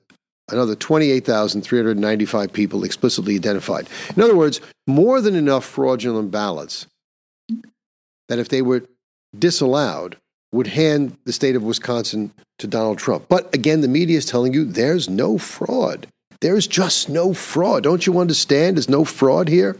another 0.50 0.74
28,395 0.74 2.52
people 2.52 2.84
explicitly 2.84 3.36
identified. 3.36 3.88
In 4.16 4.22
other 4.22 4.36
words, 4.36 4.60
more 4.86 5.20
than 5.20 5.34
enough 5.34 5.64
fraudulent 5.64 6.30
ballots 6.30 6.86
that 8.28 8.38
if 8.38 8.48
they 8.48 8.62
were 8.62 8.82
disallowed, 9.38 10.16
would 10.56 10.66
hand 10.66 11.16
the 11.24 11.32
state 11.32 11.54
of 11.54 11.62
Wisconsin 11.62 12.32
to 12.58 12.66
Donald 12.66 12.98
Trump. 12.98 13.26
But 13.28 13.54
again, 13.54 13.82
the 13.82 13.88
media 13.88 14.16
is 14.16 14.26
telling 14.26 14.52
you 14.52 14.64
there's 14.64 15.08
no 15.08 15.38
fraud. 15.38 16.06
There's 16.40 16.66
just 16.66 17.08
no 17.08 17.34
fraud. 17.34 17.82
Don't 17.82 18.06
you 18.06 18.18
understand? 18.18 18.76
There's 18.76 18.88
no 18.88 19.04
fraud 19.04 19.48
here. 19.48 19.76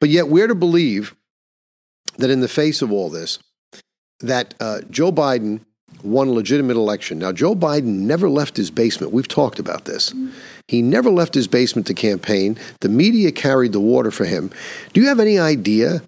But 0.00 0.08
yet, 0.08 0.28
we're 0.28 0.48
to 0.48 0.54
believe 0.54 1.14
that 2.16 2.30
in 2.30 2.40
the 2.40 2.48
face 2.48 2.82
of 2.82 2.90
all 2.90 3.08
this, 3.08 3.38
that 4.20 4.54
uh, 4.60 4.80
Joe 4.90 5.12
Biden 5.12 5.60
won 6.02 6.28
a 6.28 6.32
legitimate 6.32 6.76
election. 6.76 7.18
Now, 7.18 7.32
Joe 7.32 7.54
Biden 7.54 8.00
never 8.00 8.28
left 8.28 8.56
his 8.56 8.70
basement. 8.70 9.12
We've 9.12 9.28
talked 9.28 9.58
about 9.58 9.84
this. 9.84 10.12
He 10.68 10.82
never 10.82 11.10
left 11.10 11.34
his 11.34 11.46
basement 11.46 11.86
to 11.86 11.94
campaign. 11.94 12.58
The 12.80 12.88
media 12.88 13.30
carried 13.30 13.72
the 13.72 13.80
water 13.80 14.10
for 14.10 14.24
him. 14.24 14.50
Do 14.92 15.00
you 15.00 15.08
have 15.08 15.20
any 15.20 15.38
idea 15.38 16.02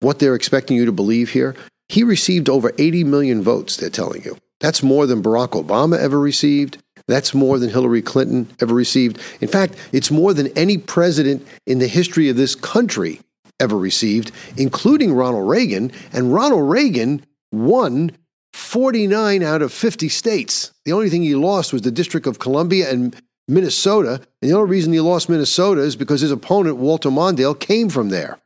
what 0.00 0.18
they're 0.18 0.34
expecting 0.34 0.76
you 0.76 0.86
to 0.86 0.92
believe 0.92 1.30
here? 1.30 1.54
He 1.88 2.02
received 2.02 2.48
over 2.48 2.72
80 2.78 3.04
million 3.04 3.42
votes, 3.42 3.76
they're 3.76 3.90
telling 3.90 4.22
you. 4.24 4.36
That's 4.60 4.82
more 4.82 5.06
than 5.06 5.22
Barack 5.22 5.50
Obama 5.50 5.98
ever 5.98 6.18
received. 6.18 6.78
That's 7.08 7.34
more 7.34 7.58
than 7.58 7.70
Hillary 7.70 8.02
Clinton 8.02 8.48
ever 8.60 8.74
received. 8.74 9.20
In 9.40 9.48
fact, 9.48 9.74
it's 9.92 10.10
more 10.10 10.34
than 10.34 10.48
any 10.56 10.76
president 10.78 11.46
in 11.66 11.78
the 11.78 11.86
history 11.86 12.28
of 12.28 12.36
this 12.36 12.54
country 12.54 13.20
ever 13.60 13.78
received, 13.78 14.32
including 14.56 15.12
Ronald 15.12 15.48
Reagan. 15.48 15.92
And 16.12 16.34
Ronald 16.34 16.68
Reagan 16.68 17.24
won 17.52 18.10
49 18.54 19.42
out 19.42 19.62
of 19.62 19.72
50 19.72 20.08
states. 20.08 20.72
The 20.84 20.92
only 20.92 21.10
thing 21.10 21.22
he 21.22 21.34
lost 21.34 21.72
was 21.72 21.82
the 21.82 21.90
District 21.90 22.26
of 22.26 22.38
Columbia 22.38 22.90
and 22.90 23.14
Minnesota. 23.46 24.20
And 24.42 24.50
the 24.50 24.56
only 24.56 24.70
reason 24.70 24.92
he 24.92 25.00
lost 25.00 25.28
Minnesota 25.28 25.82
is 25.82 25.94
because 25.94 26.22
his 26.22 26.32
opponent, 26.32 26.78
Walter 26.78 27.10
Mondale, 27.10 27.58
came 27.58 27.88
from 27.88 28.08
there. 28.08 28.38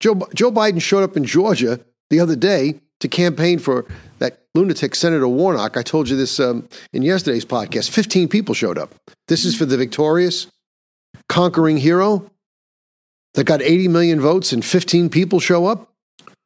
Joe, 0.00 0.28
Joe 0.34 0.52
Biden 0.52 0.80
showed 0.80 1.02
up 1.02 1.16
in 1.16 1.24
Georgia 1.24 1.80
the 2.10 2.20
other 2.20 2.36
day 2.36 2.80
to 3.00 3.08
campaign 3.08 3.58
for 3.58 3.86
that 4.18 4.40
lunatic 4.54 4.94
Senator 4.94 5.28
Warnock. 5.28 5.76
I 5.76 5.82
told 5.82 6.08
you 6.08 6.16
this 6.16 6.40
um, 6.40 6.68
in 6.92 7.02
yesterday's 7.02 7.44
podcast. 7.44 7.90
15 7.90 8.28
people 8.28 8.54
showed 8.54 8.78
up. 8.78 8.94
This 9.28 9.44
is 9.44 9.56
for 9.56 9.66
the 9.66 9.76
victorious, 9.76 10.46
conquering 11.28 11.76
hero 11.78 12.30
that 13.34 13.44
got 13.44 13.62
80 13.62 13.88
million 13.88 14.20
votes 14.20 14.52
and 14.52 14.64
15 14.64 15.10
people 15.10 15.40
show 15.40 15.66
up. 15.66 15.92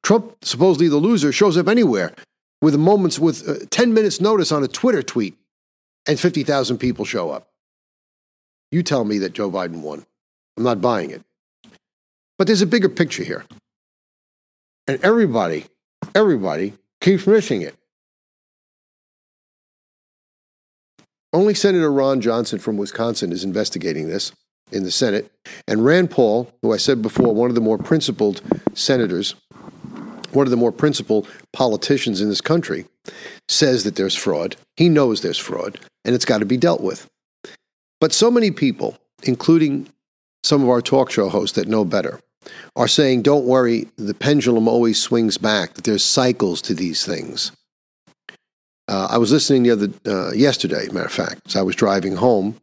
Trump, 0.03 0.37
supposedly 0.43 0.89
the 0.89 0.97
loser, 0.97 1.33
shows 1.33 1.57
up 1.57 1.69
anywhere 1.69 2.13
with 2.61 2.77
moment's 2.77 3.19
with 3.19 3.49
uh, 3.49 3.67
10 3.71 3.95
minutes 3.95 4.21
notice 4.21 4.53
on 4.53 4.65
a 4.65 4.69
Twitter 4.69 5.03
tweet 5.03 5.37
and 6.07 6.19
50,000 6.19 6.79
people 6.79 7.05
show 7.05 7.31
up. 7.31 7.49
You 8.71 8.83
tell 8.83 9.05
me 9.05 9.19
that 9.19 9.33
Joe 9.33 9.51
Biden 9.51 9.83
won. 9.83 10.05
I'm 10.57 10.65
not 10.65 10.81
buying 10.81 11.11
it. 11.11 11.23
But 12.43 12.49
there's 12.49 12.61
a 12.61 12.67
bigger 12.67 12.89
picture 12.89 13.23
here. 13.23 13.45
And 14.89 14.99
everybody, 15.05 15.67
everybody 16.13 16.75
keeps 17.01 17.25
missing 17.25 17.63
it. 17.63 17.77
Only 21.33 21.55
Senator 21.55 21.93
Ron 21.93 22.21
Johnson 22.21 22.59
from 22.59 22.77
Wisconsin 22.79 23.31
is 23.31 23.45
investigating 23.45 24.09
this 24.09 24.33
in 24.73 24.83
the 24.83 24.91
Senate. 24.91 25.31
And 25.69 25.85
Rand 25.85 26.11
Paul, 26.11 26.53
who 26.63 26.73
I 26.73 26.79
said 26.79 27.01
before, 27.01 27.33
one 27.33 27.49
of 27.49 27.55
the 27.55 27.61
more 27.61 27.79
principled 27.79 28.43
senators, 28.75 29.37
one 30.33 30.45
of 30.45 30.51
the 30.51 30.57
more 30.57 30.73
principled 30.73 31.29
politicians 31.53 32.21
in 32.21 32.29
this 32.29 32.41
country, 32.41 32.87
says 33.49 33.85
that 33.85 33.95
there's 33.95 34.17
fraud. 34.17 34.57
He 34.77 34.89
knows 34.89 35.21
there's 35.21 35.39
fraud, 35.39 35.79
and 36.05 36.13
it's 36.13 36.25
got 36.25 36.39
to 36.39 36.45
be 36.45 36.57
dealt 36.57 36.81
with. 36.81 37.09
But 38.01 38.13
so 38.13 38.33
many 38.33 38.51
people, 38.51 38.99
including 39.23 39.89
some 40.43 40.65
of 40.65 40.69
our 40.69 40.83
talk 40.83 41.13
show 41.13 41.29
hosts 41.29 41.55
that 41.55 41.69
know 41.69 41.85
better, 41.85 42.19
are 42.77 42.89
saying, 42.89 43.23
don't 43.23 43.45
worry, 43.45 43.89
the 43.97 44.15
pendulum 44.15 44.69
always 44.69 45.01
swings 45.01 45.39
back, 45.39 45.75
that 45.75 45.85
there's 45.85 46.05
cycles 46.05 46.63
to 46.63 46.75
these 46.75 47.05
things. 47.05 47.53
Uh, 48.89 49.09
I 49.11 49.19
was 49.19 49.33
listening 49.33 49.63
the 49.63 49.71
other 49.71 49.89
uh, 50.07 50.33
yesterday, 50.33 50.87
matter 50.89 51.07
of 51.07 51.13
fact, 51.13 51.47
as 51.47 51.57
I 51.57 51.63
was 51.63 51.77
driving 51.77 52.17
home 52.17 52.57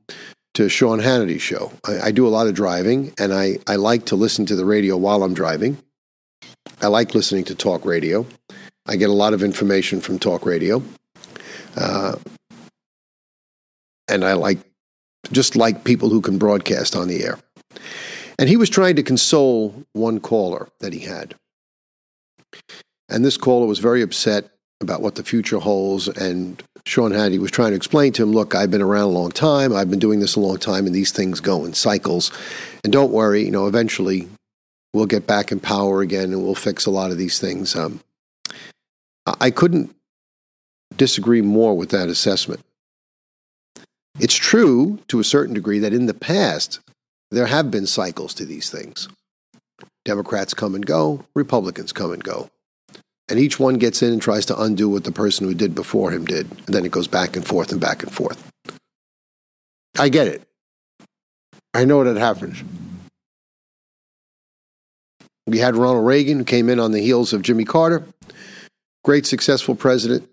to 0.55 0.67
Sean 0.67 0.99
Hannity's 0.99 1.41
show. 1.41 1.71
I, 1.87 1.99
I, 2.07 2.11
do 2.11 2.27
a 2.27 2.29
lot 2.29 2.47
of 2.47 2.53
driving, 2.53 3.13
and 3.17 3.33
I, 3.33 3.59
I 3.67 3.77
like 3.77 4.05
to 4.07 4.15
listen 4.15 4.45
to 4.47 4.55
the 4.55 4.65
radio 4.65 4.97
while 4.97 5.23
I'm 5.23 5.33
driving. 5.33 5.77
I 6.81 6.87
like 6.87 7.15
listening 7.15 7.45
to 7.45 7.55
talk 7.55 7.85
radio. 7.85 8.25
I 8.85 8.95
get 8.95 9.09
a 9.09 9.13
lot 9.13 9.33
of 9.33 9.43
information 9.43 10.01
from 10.01 10.19
talk 10.19 10.45
radio. 10.45 10.83
Uh, 11.77 12.15
and 14.09 14.25
I 14.25 14.33
like 14.33 14.59
just 15.31 15.55
like 15.55 15.83
people 15.83 16.09
who 16.09 16.21
can 16.21 16.37
broadcast 16.37 16.95
on 16.95 17.07
the 17.07 17.23
air. 17.23 17.39
And 18.39 18.47
he 18.47 18.55
was 18.55 18.69
trying 18.69 18.95
to 18.95 19.03
console 19.03 19.83
one 19.91 20.21
caller 20.21 20.69
that 20.79 20.93
he 20.93 21.01
had. 21.01 21.35
And 23.09 23.25
this 23.25 23.35
caller 23.35 23.67
was 23.67 23.79
very 23.79 24.01
upset 24.01 24.49
about 24.79 25.01
what 25.01 25.15
the 25.15 25.25
future 25.25 25.59
holds. 25.59 26.07
And 26.07 26.63
Sean 26.85 27.11
Hannity 27.11 27.37
was 27.37 27.51
trying 27.51 27.71
to 27.71 27.75
explain 27.75 28.13
to 28.13 28.23
him 28.23 28.31
look, 28.31 28.55
I've 28.55 28.71
been 28.71 28.81
around 28.81 29.03
a 29.03 29.07
long 29.07 29.31
time. 29.31 29.75
I've 29.75 29.89
been 29.89 29.99
doing 29.99 30.21
this 30.21 30.37
a 30.37 30.39
long 30.39 30.57
time, 30.57 30.85
and 30.85 30.95
these 30.95 31.11
things 31.11 31.41
go 31.41 31.65
in 31.65 31.73
cycles. 31.73 32.31
And 32.85 32.93
don't 32.93 33.11
worry, 33.11 33.43
you 33.43 33.51
know, 33.51 33.67
eventually 33.67 34.29
we'll 34.93 35.05
get 35.05 35.27
back 35.27 35.51
in 35.51 35.59
power 35.59 35.99
again 35.99 36.31
and 36.31 36.41
we'll 36.41 36.55
fix 36.55 36.85
a 36.85 36.91
lot 36.91 37.11
of 37.11 37.17
these 37.17 37.39
things. 37.39 37.75
Um, 37.75 37.99
I 39.41 39.51
couldn't 39.51 39.93
disagree 40.95 41.41
more 41.41 41.75
with 41.75 41.89
that 41.89 42.07
assessment. 42.07 42.61
It's 44.17 44.35
true 44.35 44.99
to 45.09 45.19
a 45.19 45.25
certain 45.25 45.53
degree 45.53 45.79
that 45.79 45.93
in 45.93 46.05
the 46.05 46.13
past, 46.13 46.79
there 47.31 47.45
have 47.45 47.69
been 47.69 47.85
cycles 47.85 48.33
to 48.35 48.45
these 48.45 48.69
things. 48.69 49.09
Democrats 50.05 50.53
come 50.53 50.75
and 50.75 50.85
go, 50.85 51.25
Republicans 51.35 51.91
come 51.91 52.11
and 52.11 52.23
go. 52.23 52.49
And 53.29 53.39
each 53.39 53.59
one 53.59 53.75
gets 53.75 54.01
in 54.01 54.11
and 54.11 54.21
tries 54.21 54.45
to 54.47 54.59
undo 54.59 54.89
what 54.89 55.03
the 55.03 55.11
person 55.11 55.47
who 55.47 55.53
did 55.53 55.75
before 55.75 56.09
him 56.11 56.25
did. 56.25 56.49
And 56.65 56.73
then 56.73 56.85
it 56.85 56.91
goes 56.91 57.07
back 57.07 57.35
and 57.35 57.45
forth 57.45 57.71
and 57.71 57.79
back 57.79 58.01
and 58.01 58.11
forth. 58.11 58.51
I 59.97 60.09
get 60.09 60.27
it. 60.27 60.41
I 61.73 61.85
know 61.85 62.03
that 62.03 62.17
happens. 62.17 62.61
We 65.45 65.59
had 65.59 65.75
Ronald 65.75 66.07
Reagan, 66.07 66.39
who 66.39 66.45
came 66.45 66.69
in 66.69 66.79
on 66.79 66.91
the 66.91 67.01
heels 67.01 67.33
of 67.33 67.43
Jimmy 67.43 67.65
Carter. 67.65 68.03
Great 69.03 69.27
successful 69.27 69.75
president, 69.75 70.27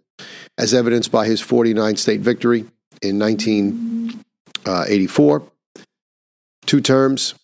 as 0.57 0.73
evidenced 0.73 1.13
by 1.13 1.27
his 1.27 1.43
49 1.43 1.97
state 1.97 2.21
victory 2.21 2.61
in 3.03 3.19
1984 3.19 5.43
two 6.67 6.81
terms. 6.81 7.35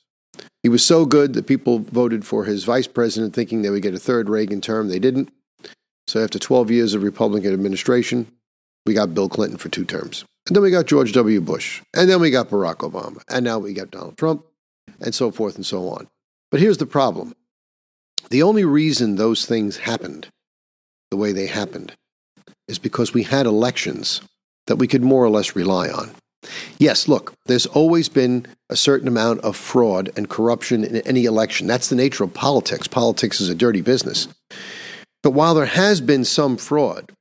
He 0.62 0.68
was 0.68 0.84
so 0.84 1.06
good 1.06 1.34
that 1.34 1.46
people 1.46 1.80
voted 1.80 2.24
for 2.24 2.44
his 2.44 2.64
vice 2.64 2.86
president 2.86 3.34
thinking 3.34 3.62
they 3.62 3.70
would 3.70 3.82
get 3.82 3.94
a 3.94 3.98
third 3.98 4.28
Reagan 4.28 4.60
term. 4.60 4.88
They 4.88 4.98
didn't. 4.98 5.30
So 6.06 6.22
after 6.22 6.38
12 6.38 6.70
years 6.70 6.94
of 6.94 7.02
Republican 7.02 7.52
administration, 7.52 8.26
we 8.86 8.94
got 8.94 9.14
Bill 9.14 9.28
Clinton 9.28 9.58
for 9.58 9.68
two 9.68 9.84
terms. 9.84 10.24
And 10.46 10.56
then 10.56 10.62
we 10.62 10.70
got 10.70 10.86
George 10.86 11.12
W. 11.12 11.40
Bush. 11.40 11.82
And 11.94 12.08
then 12.08 12.20
we 12.20 12.30
got 12.30 12.50
Barack 12.50 12.78
Obama. 12.78 13.22
And 13.28 13.44
now 13.44 13.58
we 13.58 13.72
got 13.72 13.90
Donald 13.90 14.16
Trump, 14.16 14.44
and 15.00 15.14
so 15.14 15.30
forth 15.30 15.56
and 15.56 15.66
so 15.66 15.88
on. 15.88 16.08
But 16.50 16.60
here's 16.60 16.78
the 16.78 16.86
problem 16.86 17.34
the 18.30 18.42
only 18.42 18.64
reason 18.64 19.16
those 19.16 19.46
things 19.46 19.78
happened 19.78 20.28
the 21.10 21.16
way 21.16 21.32
they 21.32 21.46
happened 21.46 21.92
is 22.68 22.78
because 22.78 23.12
we 23.12 23.24
had 23.24 23.46
elections 23.46 24.22
that 24.66 24.76
we 24.76 24.88
could 24.88 25.02
more 25.02 25.24
or 25.24 25.28
less 25.28 25.54
rely 25.54 25.88
on. 25.88 26.10
Yes, 26.78 27.08
look, 27.08 27.34
there's 27.46 27.66
always 27.66 28.08
been 28.08 28.46
a 28.68 28.76
certain 28.76 29.08
amount 29.08 29.40
of 29.40 29.56
fraud 29.56 30.10
and 30.16 30.28
corruption 30.28 30.84
in 30.84 30.96
any 30.98 31.24
election. 31.24 31.66
That's 31.66 31.88
the 31.88 31.96
nature 31.96 32.24
of 32.24 32.34
politics. 32.34 32.88
Politics 32.88 33.40
is 33.40 33.48
a 33.48 33.54
dirty 33.54 33.80
business. 33.80 34.28
But 35.22 35.30
while 35.30 35.54
there 35.54 35.66
has 35.66 36.00
been 36.00 36.24
some 36.24 36.56
fraud, 36.56 37.12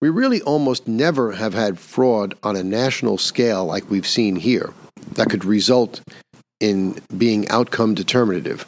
we 0.00 0.08
really 0.08 0.40
almost 0.42 0.88
never 0.88 1.32
have 1.32 1.54
had 1.54 1.78
fraud 1.78 2.34
on 2.42 2.56
a 2.56 2.64
national 2.64 3.18
scale 3.18 3.64
like 3.64 3.90
we've 3.90 4.06
seen 4.06 4.36
here 4.36 4.72
that 5.12 5.30
could 5.30 5.44
result 5.44 6.00
in 6.60 6.98
being 7.16 7.48
outcome 7.48 7.94
determinative, 7.94 8.66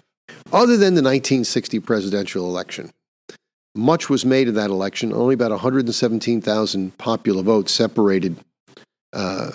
other 0.52 0.76
than 0.76 0.94
the 0.94 1.02
1960 1.02 1.80
presidential 1.80 2.46
election. 2.46 2.90
Much 3.74 4.08
was 4.08 4.24
made 4.24 4.46
of 4.46 4.54
that 4.54 4.70
election. 4.70 5.12
Only 5.12 5.34
about 5.34 5.50
117,000 5.50 6.98
popular 6.98 7.42
votes 7.42 7.72
separated 7.72 8.36
uh, 9.14 9.52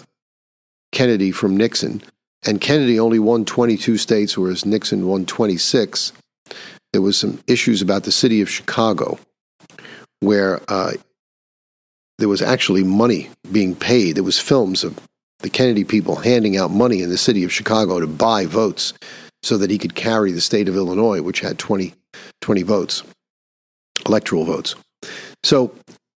Kennedy 0.91 1.31
from 1.31 1.55
Nixon. 1.55 2.01
and 2.47 2.61
Kennedy 2.61 2.99
only 2.99 3.19
won 3.19 3.43
22 3.45 3.97
states, 3.97 4.37
whereas 4.37 4.65
Nixon 4.65 5.05
won 5.05 5.25
26, 5.25 6.13
there 6.93 7.01
was 7.01 7.17
some 7.17 7.39
issues 7.47 7.81
about 7.81 8.03
the 8.03 8.11
city 8.11 8.41
of 8.41 8.49
Chicago, 8.49 9.19
where 10.21 10.61
uh, 10.67 10.93
there 12.17 12.29
was 12.29 12.41
actually 12.41 12.83
money 12.83 13.29
being 13.51 13.75
paid. 13.75 14.15
There 14.15 14.23
was 14.23 14.39
films 14.39 14.83
of 14.83 14.99
the 15.39 15.49
Kennedy 15.49 15.83
people 15.83 16.15
handing 16.15 16.57
out 16.57 16.71
money 16.71 17.01
in 17.01 17.09
the 17.09 17.17
city 17.17 17.43
of 17.43 17.53
Chicago 17.53 17.99
to 17.99 18.07
buy 18.07 18.45
votes 18.45 18.93
so 19.43 19.57
that 19.57 19.69
he 19.69 19.77
could 19.77 19.95
carry 19.95 20.31
the 20.31 20.41
state 20.41 20.67
of 20.67 20.75
Illinois, 20.75 21.21
which 21.21 21.39
had 21.39 21.57
20, 21.57 21.93
20 22.41 22.63
votes, 22.63 23.03
electoral 24.05 24.43
votes. 24.43 24.75
So 25.43 25.73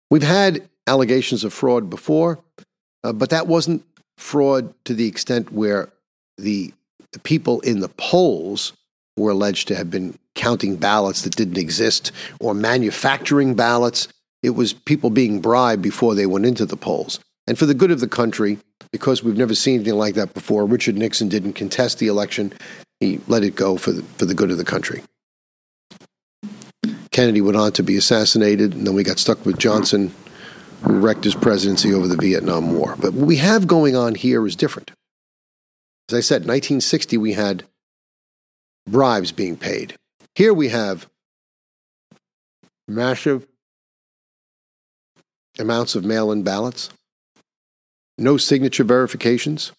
we've 0.09 0.23
had 0.23 0.67
allegations 0.87 1.43
of 1.43 1.53
fraud 1.53 1.89
before, 1.89 2.39
uh, 3.03 3.13
but 3.13 3.29
that 3.29 3.47
wasn't 3.47 3.83
fraud 4.17 4.73
to 4.85 4.93
the 4.93 5.07
extent 5.07 5.51
where 5.51 5.89
the, 6.37 6.73
people 7.23 7.59
in 7.61 7.79
the 7.79 7.89
polls 7.89 8.73
were 9.17 9.31
alleged 9.31 9.67
to 9.67 9.75
have 9.75 9.89
been 9.89 10.17
counting 10.35 10.77
ballots 10.77 11.23
that 11.23 11.35
didn't 11.35 11.57
exist 11.57 12.11
or 12.39 12.53
manufacturing 12.53 13.53
ballots. 13.53 14.07
It 14.41 14.51
was 14.51 14.73
people 14.73 15.09
being 15.09 15.41
bribed 15.41 15.81
before 15.81 16.15
they 16.15 16.25
went 16.25 16.45
into 16.45 16.65
the 16.65 16.77
polls. 16.77 17.19
And 17.47 17.59
for 17.59 17.65
the 17.65 17.73
good 17.73 17.91
of 17.91 17.99
the 17.99 18.07
country, 18.07 18.59
because 18.91 19.23
we've 19.23 19.37
never 19.37 19.55
seen 19.55 19.75
anything 19.75 19.95
like 19.95 20.15
that 20.15 20.33
before, 20.33 20.65
Richard 20.65 20.97
Nixon 20.97 21.27
didn't 21.27 21.53
contest 21.53 21.99
the 21.99 22.07
election. 22.07 22.53
He 22.99 23.19
let 23.27 23.43
it 23.43 23.55
go 23.55 23.77
for 23.77 23.91
the, 23.91 24.03
for 24.03 24.25
the 24.25 24.33
good 24.33 24.51
of 24.51 24.57
the 24.57 24.65
country. 24.65 25.03
Kennedy 27.11 27.41
went 27.41 27.57
on 27.57 27.73
to 27.73 27.83
be 27.83 27.97
assassinated, 27.97 28.73
and 28.73 28.87
then 28.87 28.93
we 28.93 29.03
got 29.03 29.19
stuck 29.19 29.45
with 29.45 29.59
Johnson, 29.59 30.13
wrecked 30.81 31.23
his 31.23 31.35
presidency 31.35 31.93
over 31.93 32.07
the 32.07 32.17
Vietnam 32.17 32.73
War. 32.73 32.95
But 32.99 33.13
what 33.13 33.27
we 33.27 33.37
have 33.37 33.67
going 33.67 33.95
on 33.95 34.15
here 34.15 34.45
is 34.45 34.55
different. 34.55 34.91
As 36.09 36.15
I 36.15 36.21
said, 36.21 36.41
1960, 36.41 37.17
we 37.17 37.33
had 37.33 37.63
bribes 38.87 39.31
being 39.31 39.57
paid. 39.57 39.95
Here 40.35 40.53
we 40.53 40.69
have 40.69 41.07
massive 42.87 43.47
amounts 45.59 45.95
of 45.95 46.03
mail 46.03 46.31
in 46.31 46.43
ballots, 46.43 46.89
no 48.17 48.37
signature 48.37 48.83
verifications, 48.83 49.71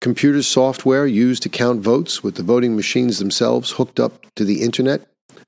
computer 0.00 0.42
software 0.42 1.06
used 1.06 1.42
to 1.44 1.48
count 1.48 1.80
votes 1.80 2.22
with 2.22 2.34
the 2.34 2.42
voting 2.42 2.74
machines 2.74 3.18
themselves 3.18 3.72
hooked 3.72 4.00
up 4.00 4.26
to 4.34 4.44
the 4.44 4.60
internet, 4.60 5.06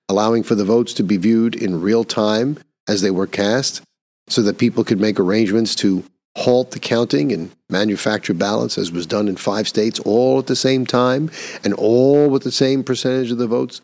allowing 0.08 0.42
for 0.42 0.54
the 0.54 0.64
votes 0.64 0.94
to 0.94 1.02
be 1.02 1.16
viewed 1.16 1.54
in 1.54 1.80
real 1.80 2.04
time 2.04 2.58
as 2.88 3.00
they 3.00 3.10
were 3.10 3.26
cast 3.26 3.82
so 4.28 4.42
that 4.42 4.58
people 4.58 4.84
could 4.84 5.00
make 5.00 5.20
arrangements 5.20 5.74
to 5.74 6.04
halt 6.36 6.72
the 6.72 6.80
counting 6.80 7.32
and 7.32 7.50
manufacture 7.70 8.34
ballots 8.34 8.76
as 8.76 8.90
was 8.90 9.06
done 9.06 9.28
in 9.28 9.36
five 9.36 9.68
states 9.68 10.00
all 10.00 10.38
at 10.38 10.46
the 10.46 10.56
same 10.56 10.84
time 10.84 11.30
and 11.62 11.72
all 11.74 12.28
with 12.28 12.42
the 12.42 12.52
same 12.52 12.82
percentage 12.82 13.30
of 13.30 13.38
the 13.38 13.46
votes 13.46 13.80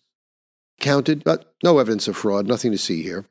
counted, 0.80 1.22
but 1.22 1.54
no 1.62 1.78
evidence 1.78 2.08
of 2.08 2.16
fraud, 2.16 2.46
nothing 2.46 2.72
to 2.72 2.78
see 2.78 3.02
here. 3.02 3.24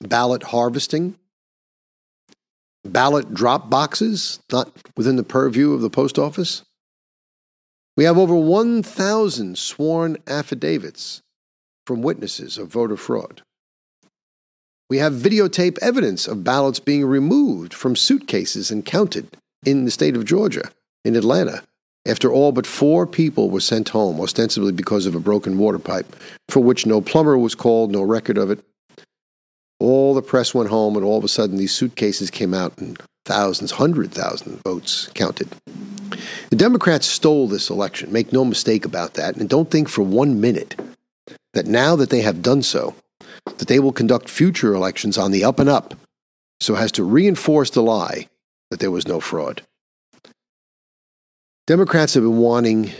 Ballot 0.00 0.44
harvesting, 0.44 1.16
ballot 2.84 3.34
drop 3.34 3.68
boxes, 3.68 4.40
not 4.50 4.72
within 4.96 5.16
the 5.16 5.24
purview 5.24 5.72
of 5.72 5.80
the 5.80 5.90
post 5.90 6.18
office. 6.18 6.62
We 7.96 8.04
have 8.04 8.16
over 8.16 8.36
1,000 8.36 9.58
sworn 9.58 10.18
affidavits 10.28 11.20
from 11.84 12.00
witnesses 12.00 12.56
of 12.56 12.68
voter 12.68 12.96
fraud. 12.96 13.42
We 14.90 14.98
have 14.98 15.12
videotape 15.12 15.78
evidence 15.82 16.26
of 16.26 16.44
ballots 16.44 16.80
being 16.80 17.04
removed 17.04 17.74
from 17.74 17.94
suitcases 17.94 18.70
and 18.70 18.86
counted 18.86 19.28
in 19.66 19.84
the 19.84 19.90
state 19.90 20.16
of 20.16 20.24
Georgia, 20.24 20.70
in 21.04 21.14
Atlanta, 21.14 21.62
after 22.06 22.32
all 22.32 22.52
but 22.52 22.66
four 22.66 23.06
people 23.06 23.50
were 23.50 23.60
sent 23.60 23.90
home, 23.90 24.18
ostensibly 24.18 24.72
because 24.72 25.04
of 25.04 25.14
a 25.14 25.20
broken 25.20 25.58
water 25.58 25.78
pipe, 25.78 26.16
for 26.48 26.60
which 26.60 26.86
no 26.86 27.02
plumber 27.02 27.36
was 27.36 27.54
called, 27.54 27.92
no 27.92 28.02
record 28.02 28.38
of 28.38 28.50
it. 28.50 28.64
All 29.78 30.14
the 30.14 30.22
press 30.22 30.54
went 30.54 30.70
home, 30.70 30.96
and 30.96 31.04
all 31.04 31.18
of 31.18 31.24
a 31.24 31.28
sudden 31.28 31.58
these 31.58 31.74
suitcases 31.74 32.30
came 32.30 32.54
out 32.54 32.78
and 32.78 32.98
thousands, 33.26 33.72
hundred 33.72 34.10
thousand 34.10 34.62
votes 34.64 35.10
counted. 35.14 35.48
The 36.48 36.56
Democrats 36.56 37.06
stole 37.06 37.46
this 37.46 37.68
election, 37.68 38.10
make 38.10 38.32
no 38.32 38.44
mistake 38.44 38.86
about 38.86 39.14
that, 39.14 39.36
and 39.36 39.50
don't 39.50 39.70
think 39.70 39.90
for 39.90 40.02
one 40.02 40.40
minute 40.40 40.80
that 41.52 41.66
now 41.66 41.94
that 41.96 42.08
they 42.08 42.22
have 42.22 42.40
done 42.40 42.62
so, 42.62 42.94
that 43.56 43.68
they 43.68 43.78
will 43.78 43.92
conduct 43.92 44.28
future 44.28 44.74
elections 44.74 45.16
on 45.16 45.30
the 45.30 45.44
up 45.44 45.58
and 45.58 45.68
up 45.68 45.94
so 46.60 46.76
as 46.76 46.92
to 46.92 47.04
reinforce 47.04 47.70
the 47.70 47.82
lie 47.82 48.28
that 48.70 48.80
there 48.80 48.90
was 48.90 49.08
no 49.08 49.20
fraud. 49.20 49.62
Democrats 51.66 52.14
have 52.14 52.22
been 52.22 52.38
wanting 52.38 52.90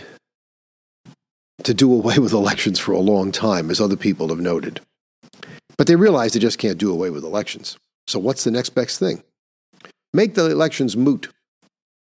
to 1.63 1.73
do 1.73 1.91
away 1.93 2.19
with 2.19 2.33
elections 2.33 2.79
for 2.79 2.93
a 2.93 2.99
long 2.99 3.31
time, 3.31 3.69
as 3.69 3.81
other 3.81 3.97
people 3.97 4.29
have 4.29 4.39
noted. 4.39 4.79
But 5.77 5.87
they 5.87 5.95
realize 5.95 6.33
they 6.33 6.39
just 6.39 6.57
can't 6.57 6.77
do 6.77 6.91
away 6.91 7.09
with 7.09 7.23
elections. 7.23 7.77
So, 8.07 8.19
what's 8.19 8.43
the 8.43 8.51
next 8.51 8.69
best 8.69 8.99
thing? 8.99 9.23
Make 10.13 10.35
the 10.35 10.49
elections 10.49 10.95
moot. 10.95 11.29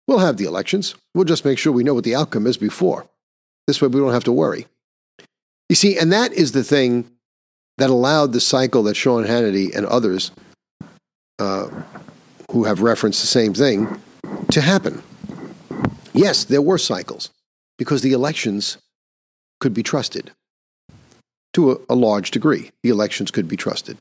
We'll 0.06 0.18
have 0.18 0.36
the 0.36 0.46
elections. 0.46 0.94
We'll 1.14 1.24
just 1.24 1.44
make 1.44 1.58
sure 1.58 1.72
we 1.72 1.84
know 1.84 1.94
what 1.94 2.04
the 2.04 2.14
outcome 2.14 2.46
is 2.46 2.56
before. 2.56 3.06
This 3.66 3.82
way, 3.82 3.88
we 3.88 4.00
don't 4.00 4.12
have 4.12 4.24
to 4.24 4.32
worry. 4.32 4.66
You 5.68 5.76
see, 5.76 5.98
and 5.98 6.10
that 6.12 6.32
is 6.32 6.52
the 6.52 6.64
thing 6.64 7.10
that 7.78 7.90
allowed 7.90 8.32
the 8.32 8.40
cycle 8.40 8.82
that 8.82 8.96
Sean 8.96 9.24
Hannity 9.24 9.74
and 9.74 9.86
others 9.86 10.32
uh, 11.38 11.68
who 12.50 12.64
have 12.64 12.82
referenced 12.82 13.20
the 13.20 13.26
same 13.26 13.54
thing 13.54 14.00
to 14.50 14.60
happen. 14.60 15.02
Yes, 16.12 16.44
there 16.44 16.62
were 16.62 16.78
cycles 16.78 17.30
because 17.78 18.02
the 18.02 18.12
elections 18.12 18.78
could 19.60 19.72
be 19.72 19.82
trusted 19.82 20.32
to 21.52 21.72
a, 21.72 21.76
a 21.88 21.94
large 21.94 22.32
degree. 22.32 22.70
The 22.82 22.90
elections 22.90 23.30
could 23.30 23.48
be 23.48 23.56
trusted. 23.56 23.98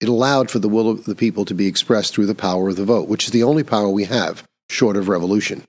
It 0.00 0.08
allowed 0.08 0.50
for 0.50 0.58
the 0.58 0.68
will 0.68 0.90
of 0.90 1.04
the 1.04 1.14
people 1.14 1.46
to 1.46 1.54
be 1.54 1.66
expressed 1.66 2.14
through 2.14 2.26
the 2.26 2.34
power 2.34 2.68
of 2.68 2.76
the 2.76 2.84
vote, 2.84 3.08
which 3.08 3.24
is 3.24 3.30
the 3.30 3.42
only 3.42 3.64
power 3.64 3.88
we 3.88 4.04
have 4.04 4.44
short 4.68 4.96
of 4.96 5.08
revolution. 5.08 5.62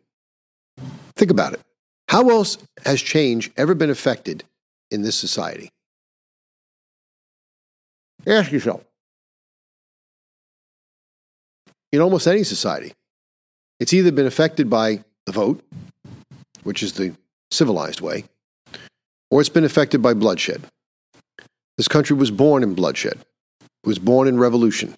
Think 1.16 1.32
about 1.32 1.54
it. 1.54 1.62
How 2.10 2.30
else 2.30 2.58
has 2.86 3.02
change 3.02 3.52
ever 3.56 3.74
been 3.74 3.90
affected 3.90 4.44
in 4.92 5.04
this 5.04 5.16
society? 5.16 5.70
Ask 8.28 8.52
yourself. 8.52 8.84
In 11.92 12.02
almost 12.02 12.28
any 12.28 12.44
society, 12.44 12.94
it's 13.80 13.94
either 13.94 14.12
been 14.12 14.26
affected 14.26 14.70
by 14.70 15.04
the 15.26 15.32
vote, 15.32 15.64
which 16.64 16.82
is 16.82 16.94
the 16.94 17.14
civilized 17.52 18.02
way, 18.02 18.26
or 19.30 19.40
it's 19.40 19.50
been 19.50 19.64
affected 19.64 20.02
by 20.02 20.14
bloodshed. 20.14 20.64
This 21.78 21.88
country 21.88 22.16
was 22.16 22.32
born 22.32 22.64
in 22.64 22.74
bloodshed. 22.74 23.20
It 23.62 23.88
was 23.88 24.00
born 24.00 24.28
in 24.28 24.40
revolution. 24.40 24.98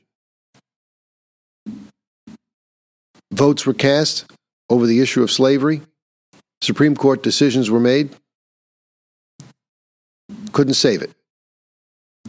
Votes 3.32 3.66
were 3.66 3.74
cast 3.74 4.26
over 4.70 4.86
the 4.86 5.02
issue 5.02 5.22
of 5.22 5.32
slavery. 5.32 5.82
Supreme 6.62 6.96
Court 6.96 7.22
decisions 7.22 7.70
were 7.70 7.80
made. 7.80 8.16
Couldn't 10.54 10.76
save 10.76 11.02
it. 11.02 11.12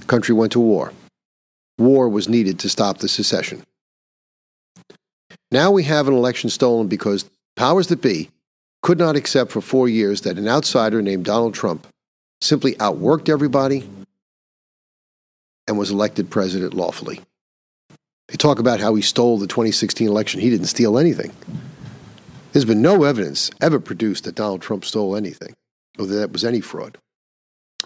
Country 0.08 0.34
went 0.34 0.52
to 0.52 0.60
war. 0.60 0.92
War 1.78 2.08
was 2.08 2.28
needed 2.28 2.58
to 2.60 2.68
stop 2.68 2.98
the 2.98 3.08
secession. 3.08 3.62
Now 5.52 5.70
we 5.70 5.84
have 5.84 6.08
an 6.08 6.14
election 6.14 6.50
stolen 6.50 6.88
because 6.88 7.30
powers 7.56 7.86
that 7.88 8.02
be 8.02 8.30
could 8.82 8.98
not 8.98 9.16
accept 9.16 9.52
for 9.52 9.60
four 9.60 9.88
years 9.88 10.22
that 10.22 10.38
an 10.38 10.48
outsider 10.48 11.02
named 11.02 11.24
Donald 11.24 11.54
Trump 11.54 11.86
simply 12.40 12.74
outworked 12.74 13.28
everybody 13.28 13.88
and 15.66 15.78
was 15.78 15.90
elected 15.90 16.30
president 16.30 16.74
lawfully. 16.74 17.20
They 18.28 18.36
talk 18.36 18.58
about 18.58 18.80
how 18.80 18.94
he 18.94 19.02
stole 19.02 19.38
the 19.38 19.46
2016 19.46 20.06
election. 20.06 20.40
He 20.40 20.50
didn't 20.50 20.66
steal 20.66 20.98
anything. 20.98 21.32
There's 22.52 22.64
been 22.64 22.82
no 22.82 23.04
evidence 23.04 23.50
ever 23.60 23.80
produced 23.80 24.24
that 24.24 24.34
Donald 24.34 24.62
Trump 24.62 24.84
stole 24.84 25.16
anything 25.16 25.54
or 25.98 26.06
that 26.06 26.22
it 26.22 26.32
was 26.32 26.44
any 26.44 26.60
fraud. 26.60 26.98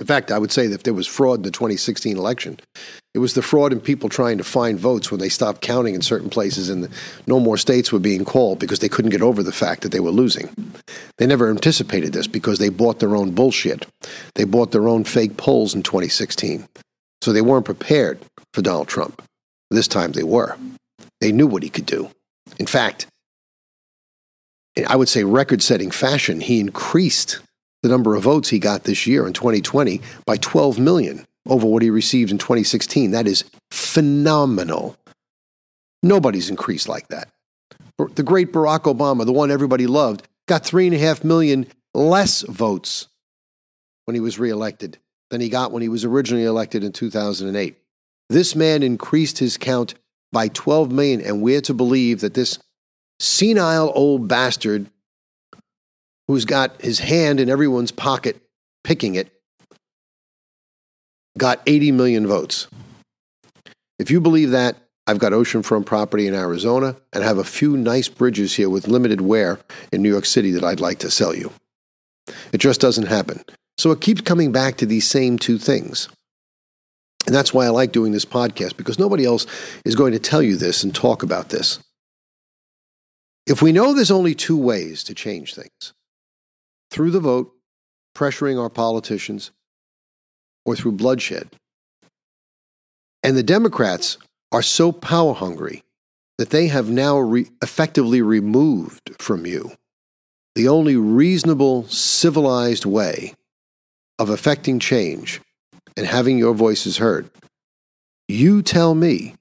In 0.01 0.07
fact, 0.07 0.33
I 0.33 0.39
would 0.39 0.51
say 0.51 0.67
that 0.67 0.77
if 0.77 0.83
there 0.85 0.95
was 0.95 1.07
fraud 1.07 1.41
in 1.41 1.43
the 1.43 1.51
2016 1.51 2.17
election, 2.17 2.59
it 3.15 3.19
was 3.19 3.35
the 3.35 3.43
fraud 3.43 3.73
in 3.73 3.81
people 3.81 4.09
trying 4.09 4.39
to 4.39 4.45
find 4.45 4.81
votes 4.81 5.11
when 5.11 5.21
they 5.21 5.29
stopped 5.29 5.61
counting 5.61 5.95
in 5.95 6.01
certain 6.01 6.31
places 6.31 6.71
and 6.71 6.89
no 7.27 7.39
more 7.39 7.59
states 7.59 7.93
were 7.93 7.99
being 7.99 8.25
called 8.25 8.59
because 8.59 8.79
they 8.79 8.89
couldn't 8.89 9.11
get 9.11 9.21
over 9.21 9.43
the 9.43 9.53
fact 9.53 9.83
that 9.83 9.93
they 9.93 10.01
were 10.01 10.11
losing. 10.11 10.49
They 11.19 11.27
never 11.27 11.51
anticipated 11.51 12.15
this 12.15 12.27
because 12.27 12.59
they 12.59 12.71
bought 12.71 13.01
their 13.01 13.15
own 13.15 13.33
bullshit. 13.33 13.87
They 14.35 14.45
bought 14.45 14.73
their 14.73 14.89
own 14.89 15.05
fake 15.05 15.37
polls 15.37 15.75
in 15.75 15.83
2016. 15.83 16.67
So 17.21 17.33
they 17.33 17.43
weren't 17.43 17.67
prepared 17.67 18.19
for 18.55 18.63
Donald 18.63 18.89
Trump. 18.89 19.23
This 19.71 19.89
time 19.89 20.13
they 20.13 20.25
were. 20.25 20.57
They 21.21 21.33
knew 21.33 21.47
what 21.47 21.63
he 21.63 21.69
could 21.69 21.87
do. 21.87 22.11
In 22.59 22.67
fact, 22.67 23.07
I 24.87 24.97
would 24.97 25.09
say 25.09 25.23
record 25.23 25.63
setting 25.63 25.91
fashion, 25.91 26.41
he 26.41 26.61
increased 26.61 27.41
the 27.83 27.89
number 27.89 28.15
of 28.15 28.23
votes 28.23 28.49
he 28.49 28.59
got 28.59 28.85
this 28.85 29.07
year 29.07 29.27
in 29.27 29.33
2020 29.33 30.01
by 30.25 30.37
12 30.37 30.79
million 30.79 31.25
over 31.49 31.67
what 31.67 31.83
he 31.83 31.91
received 31.91 32.31
in 32.31 32.39
2016. 32.39 33.11
That 33.11 33.27
is 33.27 33.45
phenomenal. 33.71 34.97
Nobody's 36.03 36.51
increased 36.51 36.89
like 36.89 37.09
that. 37.09 37.29
The 38.15 38.23
great 38.23 38.53
Barack 38.53 38.83
Obama, 38.83 39.25
the 39.25 39.33
one 39.33 39.51
everybody 39.51 39.87
loved, 39.87 40.27
got 40.49 40.65
three 40.65 40.87
and 40.87 40.95
a 40.95 40.99
half 40.99 41.23
million 41.23 41.67
less 41.95 42.43
votes 42.43 43.09
when 44.07 44.15
he 44.15 44.21
was 44.21 44.39
reelected 44.39 44.99
than 45.31 45.41
he 45.41 45.49
got 45.49 45.73
when 45.73 45.83
he 45.83 45.89
was 45.89 46.05
originally 46.05 46.45
elected 46.45 46.83
in 46.85 46.93
2008. 46.93 47.77
This 48.29 48.57
man 48.57 48.83
increased 48.83 49.39
his 49.39 49.57
count 49.57 49.95
by 50.33 50.49
12 50.49 50.91
million, 50.91 51.21
and 51.21 51.43
we're 51.43 51.61
to 51.61 51.75
believe 51.75 52.21
that 52.21 52.35
this 52.35 52.59
senile 53.21 53.93
old 53.95 54.27
bastard 54.27 54.91
who's 56.33 56.47
got 56.47 56.81
his 56.81 56.99
hand 56.99 57.41
in 57.41 57.51
everyone's 57.51 57.93
pocket 57.93 58.41
picking 58.85 59.17
it 59.17 59.31
got 61.37 61.61
80 61.67 61.93
million 61.93 62.27
votes. 62.27 62.69
If 63.99 64.11
you 64.11 64.19
believe 64.19 64.51
that, 64.53 64.77
I've 65.07 65.19
got 65.19 65.33
oceanfront 65.33 65.85
property 65.85 66.27
in 66.27 66.35
Arizona 66.35 66.97
and 67.13 67.23
have 67.23 67.37
a 67.37 67.45
few 67.45 67.77
nice 67.77 68.09
bridges 68.09 68.55
here 68.55 68.71
with 68.71 68.89
limited 68.89 69.21
wear 69.21 69.59
in 69.93 70.01
New 70.01 70.09
York 70.09 70.25
City 70.25 70.53
that 70.53 70.65
I'd 70.65 70.81
like 70.81 71.01
to 71.01 71.11
sell 71.11 71.35
you. 71.35 71.53
It 72.51 72.59
just 72.59 72.81
doesn't 72.81 73.09
happen. 73.09 73.45
So 73.77 73.91
it 73.91 74.01
keeps 74.01 74.23
coming 74.23 74.53
back 74.53 74.79
to 74.79 74.87
these 74.87 75.07
same 75.07 75.39
two 75.39 75.59
things. 75.59 76.09
And 77.27 77.35
that's 77.35 77.53
why 77.53 77.67
I 77.67 77.69
like 77.69 77.93
doing 77.93 78.13
this 78.13 78.25
podcast 78.25 78.79
because 78.79 78.99
nobody 78.99 79.27
else 79.27 79.47
is 79.85 79.97
going 79.97 80.13
to 80.13 80.19
tell 80.19 80.43
you 80.43 80.57
this 80.57 80.83
and 80.83 80.95
talk 80.95 81.23
about 81.23 81.51
this. 81.51 81.79
If 83.47 83.61
we 83.61 83.73
know 83.73 83.93
there's 83.93 84.11
only 84.11 84.35
two 84.35 84.57
ways 84.57 85.05
to 85.05 85.15
change 85.15 85.55
things 85.55 85.93
through 86.93 87.11
the 87.11 87.21
vote, 87.21 87.53
pressuring 88.15 88.61
our 88.61 88.69
politicians, 88.69 89.51
or 90.67 90.77
through 90.77 90.93
bloodshed, 90.93 91.49
and 93.23 93.37
the 93.37 93.43
Democrats 93.43 94.19
are 94.53 94.63
so 94.63 94.93
power 94.93 95.33
hungry 95.33 95.83
that 96.37 96.51
they 96.51 96.67
have 96.69 96.91
now 96.91 97.19
re- 97.19 97.49
effectively 97.63 98.21
removed 98.21 99.11
from 99.19 99.47
you 99.47 99.73
the 100.55 100.69
only 100.69 100.97
reasonable, 100.97 101.89
civilized 101.89 102.85
way 102.85 103.33
of 104.19 104.29
affecting 104.29 104.79
change 104.79 105.41
and 105.97 106.07
having 106.07 106.37
your 106.37 106.53
voices 106.53 106.99
heard. 106.99 107.31
You 108.29 108.61
tell 108.61 108.95
me 108.95 109.37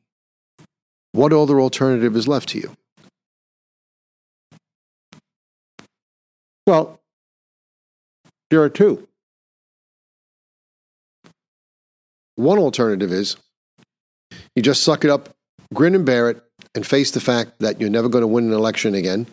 what 1.11 1.33
other 1.33 1.59
alternative 1.59 2.15
is 2.15 2.29
left 2.29 2.47
to 2.49 2.59
you. 2.59 2.71
Well, 6.65 7.00
there 8.51 8.61
are 8.61 8.69
two. 8.69 9.07
One 12.35 12.59
alternative 12.59 13.11
is 13.11 13.37
you 14.55 14.61
just 14.61 14.83
suck 14.83 15.03
it 15.03 15.09
up, 15.09 15.29
grin 15.73 15.95
and 15.95 16.05
bear 16.05 16.29
it, 16.29 16.43
and 16.75 16.85
face 16.85 17.11
the 17.11 17.21
fact 17.21 17.53
that 17.59 17.79
you're 17.79 17.89
never 17.89 18.09
going 18.09 18.23
to 18.23 18.27
win 18.27 18.45
an 18.45 18.53
election 18.53 18.93
again. 18.93 19.25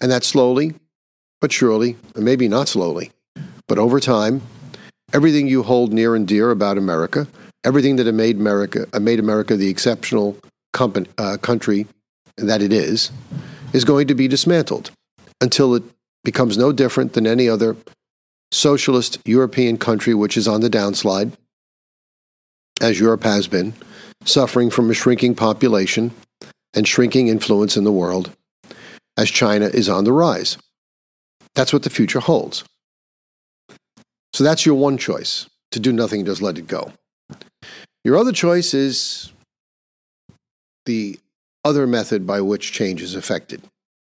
And 0.00 0.10
that 0.10 0.24
slowly, 0.24 0.74
but 1.40 1.52
surely, 1.52 1.96
and 2.14 2.24
maybe 2.24 2.48
not 2.48 2.68
slowly, 2.68 3.12
but 3.68 3.78
over 3.78 4.00
time, 4.00 4.42
everything 5.12 5.46
you 5.46 5.62
hold 5.62 5.92
near 5.92 6.16
and 6.16 6.26
dear 6.26 6.50
about 6.50 6.76
America, 6.76 7.28
everything 7.64 7.96
that 7.96 8.12
made 8.12 8.36
America, 8.36 8.86
uh, 8.92 8.98
made 8.98 9.20
America 9.20 9.56
the 9.56 9.68
exceptional 9.68 10.36
company, 10.72 11.08
uh, 11.18 11.36
country 11.36 11.86
that 12.36 12.62
it 12.62 12.72
is, 12.72 13.12
is 13.72 13.84
going 13.84 14.08
to 14.08 14.14
be 14.14 14.26
dismantled 14.26 14.90
until 15.40 15.74
it 15.74 15.84
becomes 16.24 16.58
no 16.58 16.72
different 16.72 17.12
than 17.12 17.26
any 17.26 17.48
other 17.48 17.76
socialist 18.52 19.18
European 19.24 19.78
country 19.78 20.14
which 20.14 20.36
is 20.36 20.48
on 20.48 20.60
the 20.60 20.70
downslide, 20.70 21.32
as 22.80 22.98
Europe 22.98 23.22
has 23.24 23.46
been, 23.46 23.74
suffering 24.24 24.70
from 24.70 24.90
a 24.90 24.94
shrinking 24.94 25.34
population 25.34 26.12
and 26.74 26.86
shrinking 26.86 27.28
influence 27.28 27.76
in 27.76 27.84
the 27.84 27.92
world, 27.92 28.30
as 29.16 29.30
China 29.30 29.66
is 29.66 29.88
on 29.88 30.04
the 30.04 30.12
rise. 30.12 30.56
That's 31.54 31.72
what 31.72 31.82
the 31.82 31.90
future 31.90 32.20
holds. 32.20 32.64
So 34.32 34.44
that's 34.44 34.64
your 34.64 34.76
one 34.76 34.98
choice 34.98 35.48
to 35.72 35.80
do 35.80 35.92
nothing, 35.92 36.24
just 36.24 36.42
let 36.42 36.58
it 36.58 36.66
go. 36.66 36.92
Your 38.04 38.16
other 38.16 38.32
choice 38.32 38.72
is 38.72 39.32
the 40.86 41.18
other 41.64 41.86
method 41.86 42.26
by 42.26 42.40
which 42.40 42.72
change 42.72 43.02
is 43.02 43.14
affected. 43.14 43.62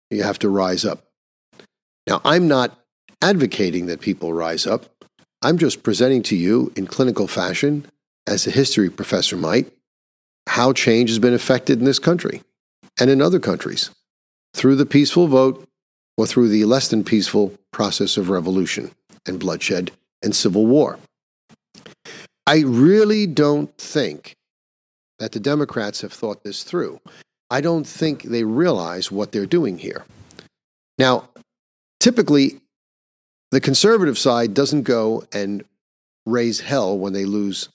You 0.09 0.23
have 0.23 0.39
to 0.39 0.49
rise 0.49 0.85
up. 0.85 1.03
Now, 2.07 2.21
I'm 2.23 2.47
not 2.47 2.79
advocating 3.21 3.85
that 3.87 4.01
people 4.01 4.33
rise 4.33 4.65
up. 4.67 4.85
I'm 5.41 5.57
just 5.57 5.83
presenting 5.83 6.23
to 6.23 6.35
you 6.35 6.71
in 6.75 6.87
clinical 6.87 7.27
fashion, 7.27 7.85
as 8.27 8.47
a 8.47 8.51
history 8.51 8.89
professor 8.89 9.37
might, 9.37 9.71
how 10.47 10.73
change 10.73 11.09
has 11.09 11.19
been 11.19 11.33
affected 11.33 11.79
in 11.79 11.85
this 11.85 11.99
country 11.99 12.41
and 12.99 13.09
in 13.09 13.21
other 13.21 13.39
countries 13.39 13.91
through 14.53 14.75
the 14.75 14.85
peaceful 14.85 15.27
vote 15.27 15.67
or 16.17 16.25
through 16.25 16.49
the 16.49 16.65
less 16.65 16.87
than 16.87 17.03
peaceful 17.03 17.53
process 17.71 18.17
of 18.17 18.29
revolution 18.29 18.91
and 19.27 19.39
bloodshed 19.39 19.91
and 20.23 20.35
civil 20.35 20.65
war. 20.65 20.97
I 22.47 22.59
really 22.61 23.27
don't 23.27 23.75
think 23.77 24.35
that 25.19 25.31
the 25.31 25.39
Democrats 25.39 26.01
have 26.01 26.13
thought 26.13 26.43
this 26.43 26.63
through. 26.63 26.99
I 27.49 27.61
don't 27.61 27.85
think 27.85 28.23
they 28.23 28.43
realize 28.43 29.11
what 29.11 29.31
they're 29.31 29.45
doing 29.45 29.77
here. 29.77 30.05
Now, 30.97 31.29
typically, 31.99 32.61
the 33.55 33.61
conservative 33.61 34.17
side 34.17 34.53
doesn't 34.53 34.81
go 34.81 35.23
and 35.31 35.63
raise 36.25 36.59
hell 36.59 36.97
when 36.97 37.13
they 37.13 37.23
lose 37.23 37.69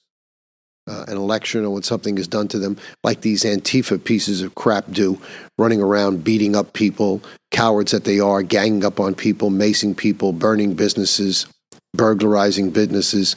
uh, 0.86 1.06
an 1.08 1.16
election 1.16 1.64
or 1.64 1.70
when 1.70 1.82
something 1.82 2.18
is 2.18 2.28
done 2.28 2.48
to 2.48 2.58
them, 2.58 2.76
like 3.02 3.22
these 3.22 3.44
Antifa 3.44 4.04
pieces 4.04 4.42
of 4.42 4.54
crap 4.54 4.92
do, 4.92 5.18
running 5.56 5.80
around 5.80 6.22
beating 6.22 6.54
up 6.54 6.74
people, 6.74 7.22
cowards 7.50 7.92
that 7.92 8.04
they 8.04 8.20
are, 8.20 8.42
ganging 8.42 8.84
up 8.84 9.00
on 9.00 9.14
people, 9.14 9.48
macing 9.48 9.96
people, 9.96 10.34
burning 10.34 10.74
businesses, 10.74 11.46
burglarizing 11.94 12.68
businesses. 12.68 13.34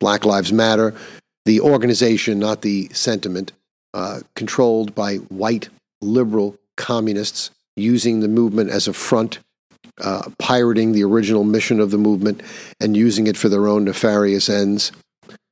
Black 0.00 0.24
Lives 0.24 0.52
Matter, 0.52 0.96
the 1.44 1.60
organization, 1.60 2.40
not 2.40 2.62
the 2.62 2.88
sentiment, 2.92 3.52
uh, 3.92 4.18
controlled 4.34 4.96
by 4.96 5.18
white 5.28 5.68
liberal 6.02 6.56
communists 6.76 7.52
using 7.76 8.18
the 8.18 8.26
movement 8.26 8.70
as 8.70 8.88
a 8.88 8.92
front, 8.92 9.38
uh, 10.00 10.30
pirating 10.38 10.92
the 10.92 11.04
original 11.04 11.44
mission 11.44 11.80
of 11.80 11.90
the 11.90 11.98
movement 11.98 12.42
and 12.80 12.96
using 12.96 13.26
it 13.26 13.36
for 13.36 13.48
their 13.48 13.68
own 13.68 13.84
nefarious 13.84 14.48
ends. 14.48 14.92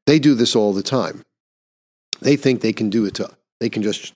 They 0.07 0.19
do 0.19 0.35
this 0.35 0.57
all 0.57 0.73
the 0.73 0.83
time. 0.83 1.23
They 2.21 2.37
think 2.37 2.61
they 2.61 2.73
can 2.73 2.91
do 2.91 3.05
it 3.05 3.15
to, 3.15 3.31
they 3.61 3.69
can 3.69 3.83
just, 3.83 4.13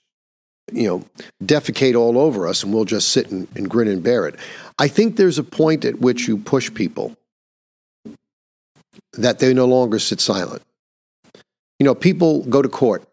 you 0.72 0.88
know, 0.88 1.04
defecate 1.42 1.96
all 1.96 2.18
over 2.18 2.46
us 2.46 2.62
and 2.62 2.72
we'll 2.72 2.84
just 2.84 3.10
sit 3.10 3.30
and, 3.30 3.48
and 3.56 3.68
grin 3.70 3.88
and 3.88 4.02
bear 4.02 4.26
it. 4.26 4.36
I 4.78 4.88
think 4.88 5.16
there's 5.16 5.38
a 5.38 5.44
point 5.44 5.84
at 5.84 6.00
which 6.00 6.28
you 6.28 6.38
push 6.38 6.72
people 6.72 7.16
that 9.14 9.38
they 9.38 9.54
no 9.54 9.66
longer 9.66 9.98
sit 9.98 10.20
silent. 10.20 10.62
You 11.78 11.84
know, 11.84 11.94
people 11.94 12.42
go 12.44 12.62
to 12.62 12.68
court. 12.68 13.04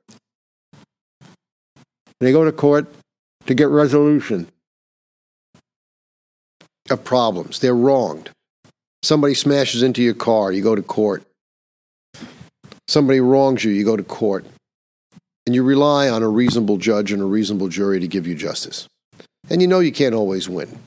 They 2.20 2.32
go 2.32 2.46
to 2.46 2.52
court 2.52 2.88
to 3.46 3.54
get 3.54 3.68
resolution 3.68 4.48
of 6.94 7.04
problems. 7.04 7.60
They're 7.60 7.76
wronged. 7.76 8.30
Somebody 9.02 9.34
smashes 9.34 9.84
into 9.84 10.02
your 10.02 10.14
car, 10.14 10.52
you 10.52 10.64
go 10.64 10.76
to 10.76 10.82
court. 10.82 11.24
Somebody 12.88 13.20
wrongs 13.20 13.64
you, 13.64 13.72
you 13.72 13.84
go 13.84 13.98
to 13.98 14.04
court. 14.04 14.46
And 15.46 15.54
you 15.54 15.64
rely 15.64 16.08
on 16.08 16.24
a 16.24 16.30
reasonable 16.30 16.78
judge 16.78 17.12
and 17.12 17.22
a 17.22 17.26
reasonable 17.26 17.68
jury 17.68 18.00
to 18.00 18.08
give 18.08 18.26
you 18.26 18.36
justice. 18.36 18.88
And 19.50 19.62
you 19.62 19.68
know 19.68 19.80
you 19.80 19.92
can't 19.92 20.16
always 20.16 20.48
win. 20.48 20.80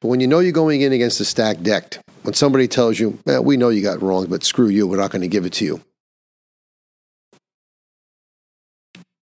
But 0.00 0.08
when 0.08 0.20
you 0.20 0.26
know 0.26 0.38
you're 0.38 0.52
going 0.52 0.80
in 0.80 0.92
against 0.92 1.20
a 1.20 1.26
stacked 1.26 1.62
deck, 1.62 1.98
when 2.22 2.34
somebody 2.34 2.68
tells 2.68 2.98
you, 2.98 3.18
eh, 3.26 3.38
we 3.38 3.56
know 3.56 3.68
you 3.68 3.82
got 3.82 4.00
wrong, 4.02 4.26
but 4.26 4.44
screw 4.44 4.68
you, 4.68 4.86
we're 4.86 4.96
not 4.96 5.10
going 5.10 5.22
to 5.22 5.28
give 5.28 5.44
it 5.44 5.52
to 5.54 5.64
you, 5.64 5.80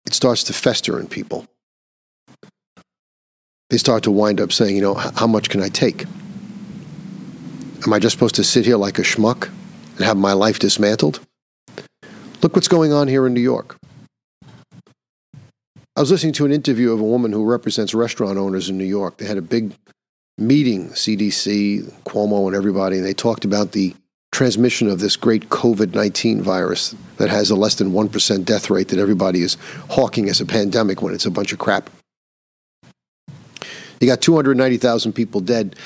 it 0.06 0.14
starts 0.14 0.44
to 0.44 0.52
fester 0.52 0.98
in 0.98 1.06
people. 1.06 1.46
They 3.72 3.78
start 3.78 4.02
to 4.02 4.10
wind 4.10 4.38
up 4.38 4.52
saying, 4.52 4.76
you 4.76 4.82
know, 4.82 4.92
how 4.92 5.26
much 5.26 5.48
can 5.48 5.62
I 5.62 5.70
take? 5.70 6.04
Am 7.86 7.92
I 7.94 7.98
just 7.98 8.12
supposed 8.12 8.34
to 8.34 8.44
sit 8.44 8.66
here 8.66 8.76
like 8.76 8.98
a 8.98 9.02
schmuck 9.02 9.48
and 9.96 10.04
have 10.04 10.18
my 10.18 10.34
life 10.34 10.58
dismantled? 10.58 11.20
Look 12.42 12.54
what's 12.54 12.68
going 12.68 12.92
on 12.92 13.08
here 13.08 13.26
in 13.26 13.32
New 13.32 13.40
York. 13.40 13.78
I 15.96 16.00
was 16.00 16.10
listening 16.10 16.34
to 16.34 16.44
an 16.44 16.52
interview 16.52 16.92
of 16.92 17.00
a 17.00 17.02
woman 17.02 17.32
who 17.32 17.46
represents 17.46 17.94
restaurant 17.94 18.36
owners 18.36 18.68
in 18.68 18.76
New 18.76 18.84
York. 18.84 19.16
They 19.16 19.24
had 19.24 19.38
a 19.38 19.42
big 19.42 19.72
meeting, 20.36 20.90
CDC, 20.90 21.90
Cuomo, 22.04 22.46
and 22.46 22.54
everybody, 22.54 22.98
and 22.98 23.06
they 23.06 23.14
talked 23.14 23.46
about 23.46 23.72
the 23.72 23.94
transmission 24.32 24.86
of 24.86 25.00
this 25.00 25.16
great 25.16 25.48
COVID 25.48 25.94
19 25.94 26.42
virus 26.42 26.94
that 27.16 27.30
has 27.30 27.48
a 27.48 27.56
less 27.56 27.76
than 27.76 27.92
1% 27.92 28.44
death 28.44 28.68
rate 28.68 28.88
that 28.88 28.98
everybody 28.98 29.40
is 29.40 29.56
hawking 29.88 30.28
as 30.28 30.42
a 30.42 30.46
pandemic 30.46 31.00
when 31.00 31.14
it's 31.14 31.24
a 31.24 31.30
bunch 31.30 31.54
of 31.54 31.58
crap. 31.58 31.88
You 34.02 34.08
got 34.08 34.20
290,000 34.20 35.12
people 35.12 35.40
dead. 35.40 35.76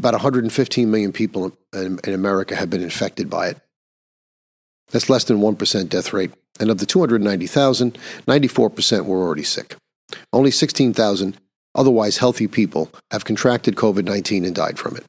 About 0.00 0.14
115 0.14 0.90
million 0.90 1.12
people 1.12 1.56
in, 1.72 2.00
in 2.02 2.14
America 2.14 2.56
have 2.56 2.68
been 2.68 2.82
infected 2.82 3.30
by 3.30 3.50
it. 3.50 3.58
That's 4.90 5.08
less 5.08 5.22
than 5.22 5.38
1% 5.38 5.88
death 5.88 6.12
rate. 6.12 6.32
And 6.58 6.68
of 6.68 6.78
the 6.78 6.86
290,000, 6.86 7.96
94% 8.26 9.04
were 9.04 9.22
already 9.22 9.44
sick. 9.44 9.76
Only 10.32 10.50
16,000 10.50 11.36
otherwise 11.76 12.18
healthy 12.18 12.48
people 12.48 12.90
have 13.12 13.24
contracted 13.24 13.76
COVID 13.76 14.04
19 14.04 14.44
and 14.44 14.54
died 14.54 14.76
from 14.76 14.96
it. 14.96 15.04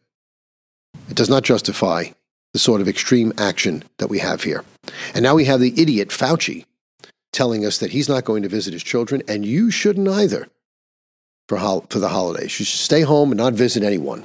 It 1.10 1.16
does 1.16 1.30
not 1.30 1.42
justify 1.42 2.10
the 2.54 2.60
sort 2.60 2.80
of 2.80 2.88
extreme 2.88 3.34
action 3.40 3.84
that 3.98 4.12
we 4.12 4.20
have 4.20 4.44
here. 4.44 4.64
And 5.16 5.24
now 5.24 5.34
we 5.34 5.46
have 5.46 5.62
the 5.62 5.74
idiot 5.82 6.10
Fauci 6.10 6.66
telling 7.34 7.66
us 7.66 7.80
that 7.80 7.90
he's 7.90 8.10
not 8.10 8.26
going 8.26 8.44
to 8.44 8.50
visit 8.50 8.74
his 8.74 8.84
children, 8.84 9.24
and 9.28 9.46
you 9.46 9.72
shouldn't 9.72 10.08
either 10.08 10.48
for, 11.52 11.84
for 11.90 12.00
the 12.00 12.08
holidays. 12.08 12.58
You 12.60 12.66
should 12.66 12.80
stay 12.80 13.02
home 13.02 13.32
and 13.32 13.38
not 13.38 13.54
visit 13.54 13.84
anyone. 13.84 14.24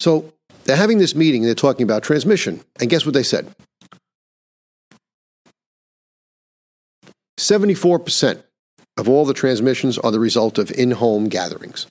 So 0.00 0.32
they're 0.64 0.76
having 0.76 0.96
this 0.96 1.14
meeting, 1.14 1.42
and 1.42 1.48
they're 1.48 1.54
talking 1.54 1.84
about 1.84 2.02
transmission. 2.02 2.62
And 2.80 2.88
guess 2.88 3.04
what 3.04 3.12
they 3.12 3.22
said? 3.22 3.54
74% 7.38 8.42
of 8.96 9.08
all 9.08 9.26
the 9.26 9.34
transmissions 9.34 9.98
are 9.98 10.10
the 10.10 10.20
result 10.20 10.56
of 10.58 10.70
in 10.70 10.92
home 10.92 11.28
gatherings. 11.28 11.86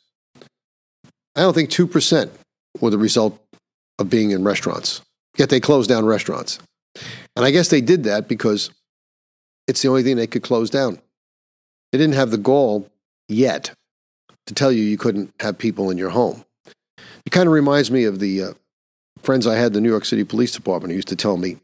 I 1.35 1.41
don't 1.41 1.53
think 1.53 1.69
2% 1.69 2.31
were 2.81 2.89
the 2.89 2.97
result 2.97 3.39
of 3.99 4.09
being 4.09 4.31
in 4.31 4.43
restaurants, 4.43 5.01
yet 5.37 5.49
they 5.49 5.59
closed 5.59 5.89
down 5.89 6.05
restaurants. 6.05 6.57
And 7.35 7.45
I 7.45 7.51
guess 7.51 7.67
they 7.67 7.81
did 7.81 8.05
that 8.05 8.27
because 8.27 8.71
it's 9.67 9.83
the 9.83 9.89
only 9.89 10.01
thing 10.01 10.15
they 10.15 10.27
could 10.27 10.43
close 10.43 10.71
down. 10.71 10.99
They 11.91 11.99
didn't 11.99 12.15
have 12.15 12.31
the 12.31 12.37
gall 12.37 12.89
yet 13.27 13.71
to 14.47 14.53
tell 14.53 14.71
you 14.71 14.83
you 14.83 14.97
couldn't 14.97 15.33
have 15.39 15.57
people 15.57 15.89
in 15.89 15.97
your 15.97 16.09
home. 16.09 16.43
It 17.25 17.31
kind 17.31 17.47
of 17.47 17.53
reminds 17.53 17.89
me 17.89 18.03
of 18.03 18.19
the 18.19 18.43
uh, 18.43 18.53
friends 19.21 19.47
I 19.47 19.55
had 19.55 19.67
in 19.67 19.73
the 19.73 19.81
New 19.81 19.89
York 19.89 20.05
City 20.05 20.23
Police 20.23 20.51
Department 20.51 20.91
who 20.91 20.95
used 20.95 21.07
to 21.09 21.15
tell 21.15 21.37
me, 21.37 21.57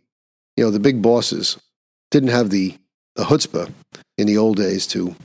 you 0.55 0.63
know, 0.63 0.71
the 0.71 0.79
big 0.79 1.01
bosses 1.01 1.57
didn't 2.11 2.29
have 2.29 2.49
the, 2.49 2.77
the 3.15 3.23
chutzpah 3.23 3.71
in 4.17 4.27
the 4.27 4.37
old 4.37 4.57
days 4.57 4.87
to 4.87 5.15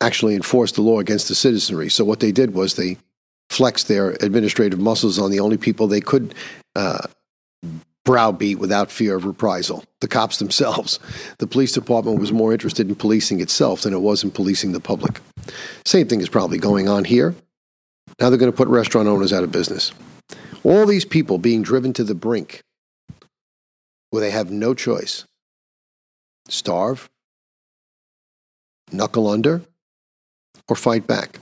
actually 0.00 0.34
enforce 0.34 0.72
the 0.72 0.82
law 0.82 0.98
against 0.98 1.28
the 1.28 1.34
citizenry. 1.34 1.88
So 1.88 2.04
what 2.04 2.20
they 2.20 2.32
did 2.32 2.54
was 2.54 2.74
they 2.74 2.98
flexed 3.50 3.88
their 3.88 4.10
administrative 4.20 4.80
muscles 4.80 5.18
on 5.18 5.30
the 5.30 5.40
only 5.40 5.56
people 5.56 5.86
they 5.86 6.00
could 6.00 6.34
uh, 6.74 7.06
browbeat 8.04 8.58
without 8.58 8.90
fear 8.90 9.16
of 9.16 9.24
reprisal 9.24 9.84
the 10.00 10.08
cops 10.08 10.38
themselves. 10.38 10.98
The 11.38 11.46
police 11.46 11.72
department 11.72 12.20
was 12.20 12.32
more 12.32 12.52
interested 12.52 12.88
in 12.88 12.94
policing 12.94 13.40
itself 13.40 13.82
than 13.82 13.94
it 13.94 14.00
was 14.00 14.24
in 14.24 14.30
policing 14.30 14.72
the 14.72 14.80
public. 14.80 15.20
Same 15.84 16.08
thing 16.08 16.20
is 16.20 16.28
probably 16.28 16.58
going 16.58 16.88
on 16.88 17.04
here. 17.04 17.34
Now 18.20 18.28
they're 18.28 18.38
going 18.38 18.52
to 18.52 18.56
put 18.56 18.68
restaurant 18.68 19.08
owners 19.08 19.32
out 19.32 19.44
of 19.44 19.52
business. 19.52 19.92
All 20.64 20.86
these 20.86 21.04
people 21.04 21.38
being 21.38 21.62
driven 21.62 21.92
to 21.94 22.04
the 22.04 22.14
brink 22.14 22.62
where 24.10 24.20
they 24.20 24.30
have 24.30 24.50
no 24.50 24.74
choice 24.74 25.24
starve, 26.48 27.08
knuckle 28.90 29.28
under, 29.28 29.62
or 30.68 30.76
fight 30.76 31.06
back. 31.06 31.38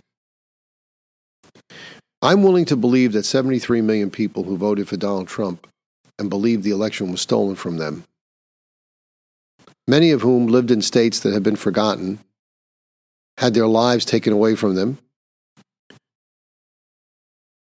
I'm 2.22 2.42
willing 2.42 2.66
to 2.66 2.76
believe 2.76 3.12
that 3.12 3.24
73 3.24 3.80
million 3.80 4.10
people 4.10 4.44
who 4.44 4.56
voted 4.56 4.88
for 4.88 4.98
Donald 4.98 5.26
Trump 5.26 5.66
and 6.20 6.30
believed 6.30 6.62
the 6.62 6.70
election 6.70 7.10
was 7.10 7.20
stolen 7.20 7.56
from 7.56 7.78
them, 7.78 8.04
many 9.88 10.10
of 10.10 10.20
whom 10.20 10.46
lived 10.46 10.70
in 10.70 10.82
states 10.82 11.18
that 11.20 11.32
had 11.32 11.42
been 11.42 11.56
forgotten, 11.56 12.20
had 13.38 13.54
their 13.54 13.66
lives 13.66 14.04
taken 14.04 14.32
away 14.32 14.54
from 14.54 14.74
them 14.74 14.98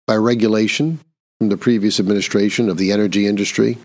by 0.05 0.15
regulation 0.15 0.99
from 1.39 1.49
the 1.49 1.57
previous 1.57 1.99
administration 1.99 2.69
of 2.69 2.77
the 2.77 2.91
energy 2.91 3.25
industry 3.25 3.77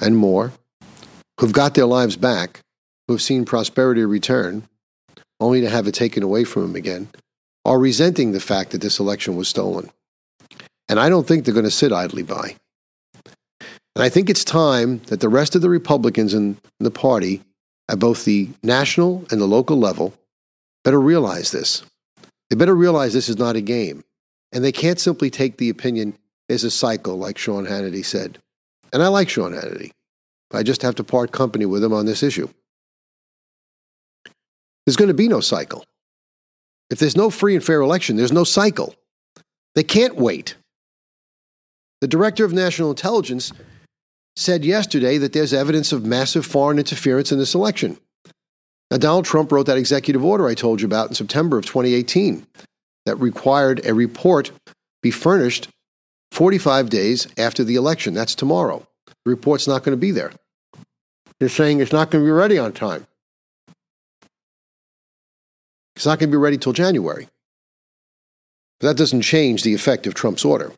and 0.00 0.16
more, 0.16 0.52
who've 1.40 1.52
got 1.52 1.74
their 1.74 1.86
lives 1.86 2.16
back, 2.16 2.60
who've 3.08 3.20
seen 3.20 3.44
prosperity 3.44 4.04
return, 4.04 4.62
only 5.40 5.60
to 5.60 5.68
have 5.68 5.88
it 5.88 5.92
taken 5.92 6.22
away 6.22 6.44
from 6.44 6.62
them 6.62 6.76
again, 6.76 7.08
are 7.64 7.78
resenting 7.78 8.30
the 8.30 8.40
fact 8.40 8.70
that 8.70 8.80
this 8.80 9.00
election 9.00 9.34
was 9.34 9.48
stolen. 9.48 9.90
And 10.88 11.00
I 11.00 11.08
don't 11.08 11.26
think 11.26 11.44
they're 11.44 11.54
going 11.54 11.64
to 11.64 11.70
sit 11.70 11.92
idly 11.92 12.22
by. 12.22 12.56
And 13.96 14.02
I 14.02 14.10
think 14.10 14.28
it's 14.28 14.44
time 14.44 14.98
that 15.06 15.20
the 15.20 15.28
rest 15.30 15.54
of 15.54 15.62
the 15.62 15.70
Republicans 15.70 16.34
in 16.34 16.58
the 16.78 16.90
party, 16.90 17.42
at 17.88 17.98
both 17.98 18.26
the 18.26 18.50
national 18.62 19.24
and 19.30 19.40
the 19.40 19.46
local 19.46 19.78
level, 19.78 20.12
better 20.84 21.00
realize 21.00 21.50
this. 21.50 21.82
They 22.50 22.56
better 22.56 22.74
realize 22.74 23.14
this 23.14 23.30
is 23.30 23.38
not 23.38 23.56
a 23.56 23.62
game. 23.62 24.04
And 24.52 24.62
they 24.62 24.70
can't 24.70 25.00
simply 25.00 25.30
take 25.30 25.56
the 25.56 25.70
opinion 25.70 26.12
as 26.50 26.62
a 26.62 26.70
cycle, 26.70 27.16
like 27.16 27.38
Sean 27.38 27.64
Hannity 27.64 28.04
said. 28.04 28.38
And 28.92 29.02
I 29.02 29.08
like 29.08 29.30
Sean 29.30 29.52
Hannity. 29.52 29.92
but 30.50 30.58
I 30.58 30.62
just 30.62 30.82
have 30.82 30.96
to 30.96 31.02
part 31.02 31.32
company 31.32 31.64
with 31.64 31.82
him 31.82 31.94
on 31.94 32.04
this 32.04 32.22
issue. 32.22 32.50
There's 34.84 34.96
going 34.96 35.08
to 35.08 35.14
be 35.14 35.26
no 35.26 35.40
cycle. 35.40 35.86
If 36.90 36.98
there's 36.98 37.16
no 37.16 37.30
free 37.30 37.54
and 37.54 37.64
fair 37.64 37.80
election, 37.80 38.16
there's 38.16 38.30
no 38.30 38.44
cycle. 38.44 38.94
They 39.74 39.84
can't 39.84 40.16
wait. 40.16 40.54
The 42.02 42.08
director 42.08 42.44
of 42.44 42.52
national 42.52 42.90
intelligence 42.90 43.54
said 44.36 44.64
yesterday 44.64 45.18
that 45.18 45.32
there's 45.32 45.52
evidence 45.54 45.92
of 45.92 46.04
massive 46.04 46.44
foreign 46.44 46.78
interference 46.78 47.32
in 47.32 47.38
this 47.38 47.54
election. 47.54 47.98
Now, 48.90 48.98
Donald 48.98 49.24
Trump 49.24 49.50
wrote 49.50 49.66
that 49.66 49.78
executive 49.78 50.24
order 50.24 50.46
I 50.46 50.54
told 50.54 50.80
you 50.80 50.86
about 50.86 51.08
in 51.08 51.14
September 51.14 51.58
of 51.58 51.64
2018 51.64 52.46
that 53.06 53.16
required 53.16 53.84
a 53.84 53.94
report 53.94 54.52
be 55.02 55.10
furnished 55.10 55.68
45 56.32 56.90
days 56.90 57.26
after 57.36 57.64
the 57.64 57.76
election. 57.76 58.14
That's 58.14 58.34
tomorrow. 58.34 58.86
The 59.06 59.30
report's 59.30 59.66
not 59.66 59.82
going 59.82 59.96
to 59.96 60.00
be 60.00 60.10
there. 60.10 60.32
They're 61.40 61.48
saying 61.48 61.80
it's 61.80 61.92
not 61.92 62.10
going 62.10 62.22
to 62.22 62.28
be 62.28 62.32
ready 62.32 62.58
on 62.58 62.72
time. 62.72 63.06
It's 65.96 66.06
not 66.06 66.18
going 66.18 66.30
to 66.30 66.36
be 66.36 66.40
ready 66.40 66.58
till 66.58 66.72
January. 66.72 67.28
But 68.80 68.88
that 68.88 68.96
doesn't 68.96 69.22
change 69.22 69.62
the 69.62 69.74
effect 69.74 70.06
of 70.06 70.14
Trump's 70.14 70.44
order. 70.44 70.72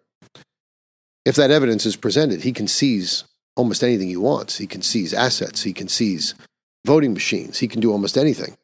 If 1.25 1.37
that 1.37 1.51
evidence 1.51 1.85
is 1.85 1.97
presented, 1.97 2.43
he 2.43 2.53
can 2.53 2.69
seize 2.69 3.25
almost 3.59 3.83
anything 3.83 4.09
he 4.09 4.17
wants. 4.17 4.57
He 4.57 4.67
can 4.67 4.83
seize 4.83 5.13
assets, 5.13 5.63
he 5.63 5.73
can 5.73 5.89
seize 5.89 6.35
voting 6.87 7.13
machines, 7.13 7.59
he 7.59 7.69
can 7.69 7.81
do 7.81 7.93
almost 7.93 8.17
anything. 8.17 8.57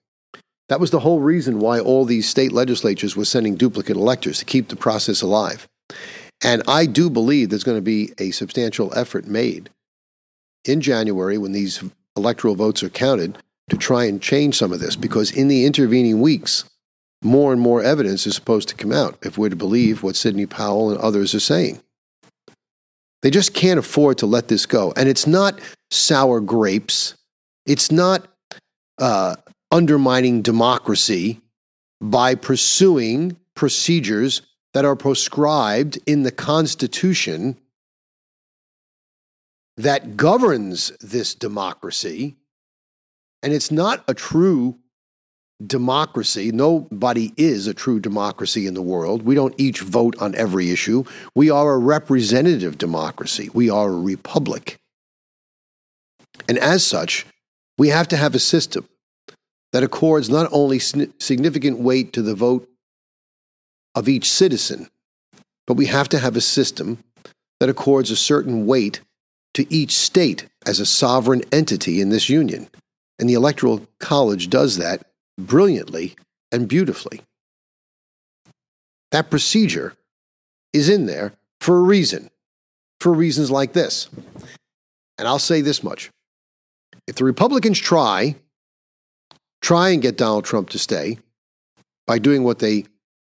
That 0.69 0.81
was 0.81 0.91
the 0.91 1.01
whole 1.01 1.21
reason 1.21 1.59
why 1.59 1.79
all 1.79 2.05
these 2.05 2.29
state 2.29 2.53
legislatures 2.53 3.17
were 3.17 3.27
sending 3.27 3.57
duplicate 3.57 3.97
electors 3.97 4.39
to 4.39 4.45
keep 4.47 4.69
the 4.69 4.77
process 4.77 5.21
alive. 5.21 5.69
And 6.43 6.63
I 6.67 6.87
do 6.87 7.11
believe 7.11 7.51
there's 7.51 7.65
going 7.65 7.79
to 7.79 7.83
be 7.83 8.13
a 8.19 8.31
substantial 8.31 8.97
effort 8.97 9.27
made 9.27 9.69
in 10.65 10.81
January 10.81 11.37
when 11.37 11.53
these 11.53 11.83
electoral 12.17 12.55
votes 12.55 12.83
are 12.83 12.89
counted 12.89 13.39
to 13.69 13.77
try 13.77 14.05
and 14.05 14.23
change 14.23 14.57
some 14.57 14.73
of 14.73 14.81
this 14.81 14.97
because 14.97 15.31
in 15.31 15.49
the 15.49 15.67
intervening 15.67 16.21
weeks, 16.21 16.65
more 17.23 17.53
and 17.53 17.61
more 17.61 17.83
evidence 17.83 18.27
is 18.27 18.35
supposed 18.35 18.69
to 18.69 18.75
come 18.75 18.93
out 18.93 19.19
if 19.23 19.37
we're 19.37 19.49
to 19.49 19.57
believe 19.57 20.03
what 20.03 20.17
Sidney 20.17 20.47
Powell 20.47 20.91
and 20.91 21.01
others 21.01 21.35
are 21.35 21.41
saying. 21.41 21.83
They 23.25 23.31
just 23.31 23.55
can't 23.55 23.79
afford 23.79 24.19
to 24.19 24.27
let 24.27 24.49
this 24.49 24.67
go. 24.67 24.93
And 24.99 25.09
it's 25.09 25.27
not 25.27 25.59
sour 25.91 26.41
grapes. 26.41 27.15
It's 27.65 27.91
not 27.91 28.29
uh, 28.99 29.37
undermining 29.71 30.43
democracy 30.43 31.41
by 32.03 32.35
pursuing 32.35 33.39
procedures 33.55 34.43
that 34.75 34.85
are 34.85 34.95
proscribed 34.95 35.99
in 36.05 36.23
the 36.23 36.33
Constitution 36.33 37.57
that 39.79 40.19
governs 40.19 40.93
this 41.01 41.35
democracy. 41.35 42.37
And 43.43 43.55
it's 43.55 43.71
not 43.71 44.05
a 44.07 44.13
true 44.13 44.81
democracy. 45.65 46.51
Nobody 46.53 47.33
is 47.37 47.67
a 47.67 47.75
true 47.75 48.01
democracy 48.01 48.67
in 48.67 48.75
the 48.75 48.83
world. 48.83 49.23
We 49.23 49.35
don't 49.35 49.55
each 49.59 49.81
vote 49.81 50.17
on 50.21 50.35
every 50.35 50.71
issue. 50.71 51.05
We 51.35 51.51
are 51.51 51.75
a 51.75 51.79
representative 51.79 52.79
democracy. 52.79 53.51
We 53.55 53.71
are 53.71 53.89
a 53.89 54.01
republic. 54.01 54.79
And 56.49 56.59
as 56.59 56.85
such, 56.85 57.27
we 57.79 57.89
have 57.89 58.09
to 58.09 58.17
have 58.17 58.35
a 58.35 58.41
system 58.41 58.89
that 59.73 59.83
accords 59.83 60.29
not 60.29 60.49
only 60.53 60.79
significant 60.79 61.79
weight 61.79 62.13
to 62.13 62.23
the 62.23 62.35
vote 62.35 62.69
of 63.95 64.09
each 64.09 64.31
citizen, 64.31 64.89
but 65.67 65.77
we 65.77 65.87
have 65.87 66.09
to 66.11 66.19
have 66.19 66.37
a 66.37 66.41
system 66.41 66.99
that 67.61 67.69
accords 67.69 68.11
a 68.11 68.17
certain 68.17 68.67
weight 68.67 69.01
to 69.55 69.73
each 69.73 69.97
state 69.97 70.47
as 70.67 70.81
a 70.81 70.87
sovereign 70.87 71.43
entity 71.53 72.01
in 72.01 72.11
this 72.11 72.29
union. 72.29 72.69
And 73.19 73.29
the 73.29 73.35
Electoral 73.35 73.87
College 74.01 74.51
does 74.51 74.77
that 74.79 75.07
brilliantly 75.39 76.15
and 76.53 76.69
beautifully. 76.69 77.23
That 79.11 79.31
procedure 79.31 79.95
is 80.73 80.89
in 80.89 81.07
there 81.07 81.33
for 81.61 81.79
a 81.79 81.83
reason, 81.83 82.31
for 83.01 83.13
reasons 83.13 83.51
like 83.51 83.73
this. 83.73 84.09
And 85.19 85.29
I'll 85.29 85.39
say 85.39 85.61
this 85.61 85.83
much 85.83 86.11
if 87.07 87.17
the 87.17 87.25
Republicans 87.25 87.79
try, 87.79 88.37
try 89.61 89.91
and 89.91 90.03
get 90.03 90.17
Donald 90.17 90.45
Trump 90.45 90.71
to 90.71 90.79
stay 90.79 91.19
by 92.07 92.19
doing 92.19 92.45
what 92.45 92.59
they 92.59 92.87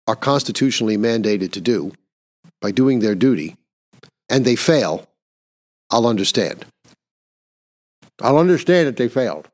are 0.07 0.15
constitutionally 0.15 0.97
mandated 0.97 1.51
to 1.51 1.61
do, 1.61 1.93
by 2.61 2.71
doing 2.71 2.99
their 2.99 3.15
duty, 3.15 3.55
and 4.27 4.43
they 4.43 4.55
fail, 4.55 5.07
I'll 5.91 6.07
understand. 6.07 6.65
I'll 8.21 8.37
understand 8.37 8.87
that 8.87 8.97
they 8.97 9.07
failed. 9.07 9.47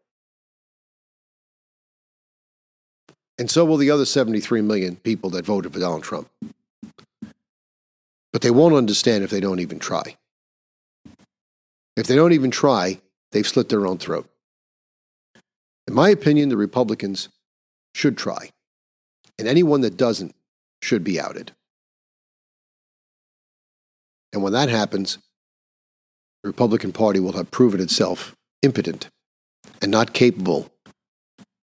And 3.38 3.52
so 3.52 3.66
will 3.66 3.78
the 3.78 3.92
other 3.92 4.06
73 4.06 4.62
million 4.62 4.96
people 4.98 5.30
that 5.32 5.46
voted 5.46 5.74
for 5.74 5.80
Donald 5.80 6.04
Trump. 6.04 6.30
But 8.32 8.42
they 8.42 8.52
won't 8.52 8.76
understand 8.76 9.24
if 9.24 9.30
they 9.30 9.40
don't 9.40 9.60
even 9.60 9.80
try. 9.80 10.18
If 11.96 12.08
they 12.08 12.16
don't 12.16 12.34
even 12.34 12.52
try, 12.52 13.00
they've 13.32 13.48
slit 13.48 13.70
their 13.70 13.88
own 13.88 13.98
throat. 13.98 14.30
In 15.88 15.94
my 15.94 16.10
opinion, 16.10 16.50
the 16.50 16.58
Republicans 16.58 17.30
should 17.94 18.18
try. 18.18 18.52
And 19.38 19.48
anyone 19.48 19.82
that 19.82 19.98
doesn't 19.98 20.34
should 20.82 21.04
be 21.04 21.20
outed. 21.20 21.52
And 24.34 24.44
when 24.44 24.54
that 24.54 24.70
happens, 24.70 25.18
the 26.44 26.50
Republican 26.50 26.92
Party 26.92 27.20
will 27.20 27.34
have 27.34 27.52
proven 27.52 27.80
itself 27.80 28.36
impotent 28.62 29.10
and 29.82 29.92
not 29.92 30.14
capable 30.14 30.70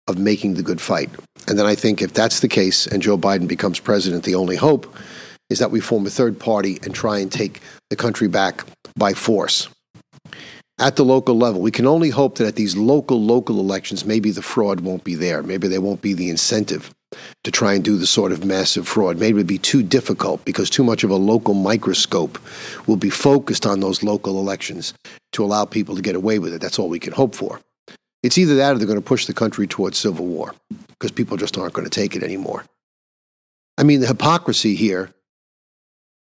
of 0.09 0.17
making 0.17 0.55
the 0.55 0.63
good 0.63 0.81
fight. 0.81 1.09
And 1.47 1.57
then 1.57 1.65
I 1.65 1.75
think 1.75 2.01
if 2.01 2.13
that's 2.13 2.41
the 2.41 2.47
case 2.47 2.85
and 2.85 3.01
Joe 3.01 3.17
Biden 3.17 3.47
becomes 3.47 3.79
president, 3.79 4.23
the 4.23 4.35
only 4.35 4.55
hope 4.55 4.93
is 5.49 5.59
that 5.59 5.71
we 5.71 5.79
form 5.79 6.05
a 6.05 6.09
third 6.09 6.39
party 6.39 6.79
and 6.83 6.93
try 6.93 7.19
and 7.19 7.31
take 7.31 7.61
the 7.89 7.95
country 7.95 8.27
back 8.27 8.65
by 8.95 9.13
force. 9.13 9.69
At 10.79 10.95
the 10.95 11.03
local 11.03 11.37
level, 11.37 11.61
we 11.61 11.71
can 11.71 11.85
only 11.85 12.09
hope 12.09 12.37
that 12.37 12.47
at 12.47 12.55
these 12.55 12.77
local, 12.77 13.21
local 13.21 13.59
elections, 13.59 14.05
maybe 14.05 14.31
the 14.31 14.41
fraud 14.41 14.79
won't 14.81 15.03
be 15.03 15.15
there. 15.15 15.43
Maybe 15.43 15.67
there 15.67 15.81
won't 15.81 16.01
be 16.01 16.13
the 16.13 16.29
incentive 16.29 16.91
to 17.43 17.51
try 17.51 17.73
and 17.73 17.83
do 17.83 17.97
the 17.97 18.07
sort 18.07 18.31
of 18.31 18.45
massive 18.45 18.87
fraud. 18.87 19.17
Maybe 19.17 19.31
it 19.31 19.33
would 19.33 19.47
be 19.47 19.57
too 19.57 19.83
difficult 19.83 20.45
because 20.45 20.69
too 20.69 20.83
much 20.83 21.03
of 21.03 21.09
a 21.09 21.15
local 21.15 21.53
microscope 21.53 22.39
will 22.87 22.95
be 22.95 23.09
focused 23.09 23.65
on 23.65 23.79
those 23.79 24.03
local 24.03 24.39
elections 24.39 24.93
to 25.33 25.43
allow 25.43 25.65
people 25.65 25.95
to 25.95 26.01
get 26.01 26.15
away 26.15 26.39
with 26.39 26.53
it. 26.53 26.61
That's 26.61 26.79
all 26.79 26.87
we 26.87 26.99
can 26.99 27.13
hope 27.13 27.35
for. 27.35 27.59
It's 28.23 28.37
either 28.37 28.55
that 28.55 28.73
or 28.73 28.77
they're 28.77 28.87
going 28.87 28.99
to 28.99 29.05
push 29.05 29.25
the 29.25 29.33
country 29.33 29.67
towards 29.67 29.97
civil 29.97 30.25
war 30.25 30.53
because 30.89 31.11
people 31.11 31.37
just 31.37 31.57
aren't 31.57 31.73
going 31.73 31.87
to 31.87 31.89
take 31.89 32.15
it 32.15 32.23
anymore. 32.23 32.65
I 33.77 33.83
mean, 33.83 34.01
the 34.01 34.07
hypocrisy 34.07 34.75
here 34.75 35.13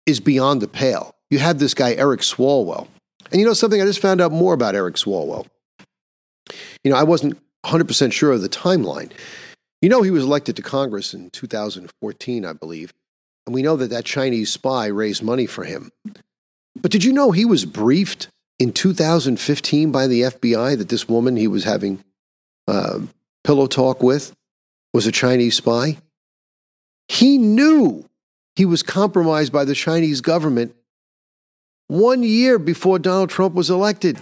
is 0.04 0.20
beyond 0.20 0.60
the 0.60 0.68
pale. 0.68 1.14
You 1.30 1.38
have 1.38 1.58
this 1.58 1.74
guy, 1.74 1.94
Eric 1.94 2.20
Swalwell. 2.20 2.88
And 3.30 3.40
you 3.40 3.46
know 3.46 3.54
something? 3.54 3.80
I 3.80 3.86
just 3.86 4.00
found 4.00 4.20
out 4.20 4.32
more 4.32 4.54
about 4.54 4.74
Eric 4.74 4.96
Swalwell. 4.96 5.46
You 6.84 6.90
know, 6.90 6.96
I 6.96 7.02
wasn't 7.02 7.38
100% 7.64 8.12
sure 8.12 8.32
of 8.32 8.42
the 8.42 8.48
timeline. 8.48 9.10
You 9.80 9.88
know, 9.88 10.02
he 10.02 10.10
was 10.10 10.24
elected 10.24 10.56
to 10.56 10.62
Congress 10.62 11.14
in 11.14 11.30
2014, 11.30 12.44
I 12.44 12.52
believe. 12.52 12.92
And 13.46 13.54
we 13.54 13.62
know 13.62 13.76
that 13.76 13.90
that 13.90 14.04
Chinese 14.04 14.50
spy 14.50 14.86
raised 14.86 15.22
money 15.22 15.46
for 15.46 15.64
him. 15.64 15.90
But 16.80 16.90
did 16.90 17.04
you 17.04 17.12
know 17.12 17.30
he 17.30 17.44
was 17.44 17.64
briefed 17.64 18.28
in 18.58 18.72
2015 18.72 19.92
by 19.92 20.06
the 20.06 20.22
FBI 20.22 20.76
that 20.78 20.88
this 20.88 21.08
woman 21.08 21.36
he 21.36 21.46
was 21.46 21.64
having 21.64 22.02
uh, 22.66 23.00
pillow 23.44 23.66
talk 23.66 24.02
with 24.02 24.34
was 24.92 25.06
a 25.06 25.12
Chinese 25.12 25.56
spy? 25.56 25.98
He 27.08 27.38
knew 27.38 28.04
he 28.56 28.64
was 28.64 28.82
compromised 28.82 29.52
by 29.52 29.64
the 29.64 29.74
Chinese 29.74 30.20
government 30.20 30.74
one 31.86 32.22
year 32.22 32.58
before 32.58 32.98
Donald 32.98 33.30
Trump 33.30 33.54
was 33.54 33.70
elected. 33.70 34.18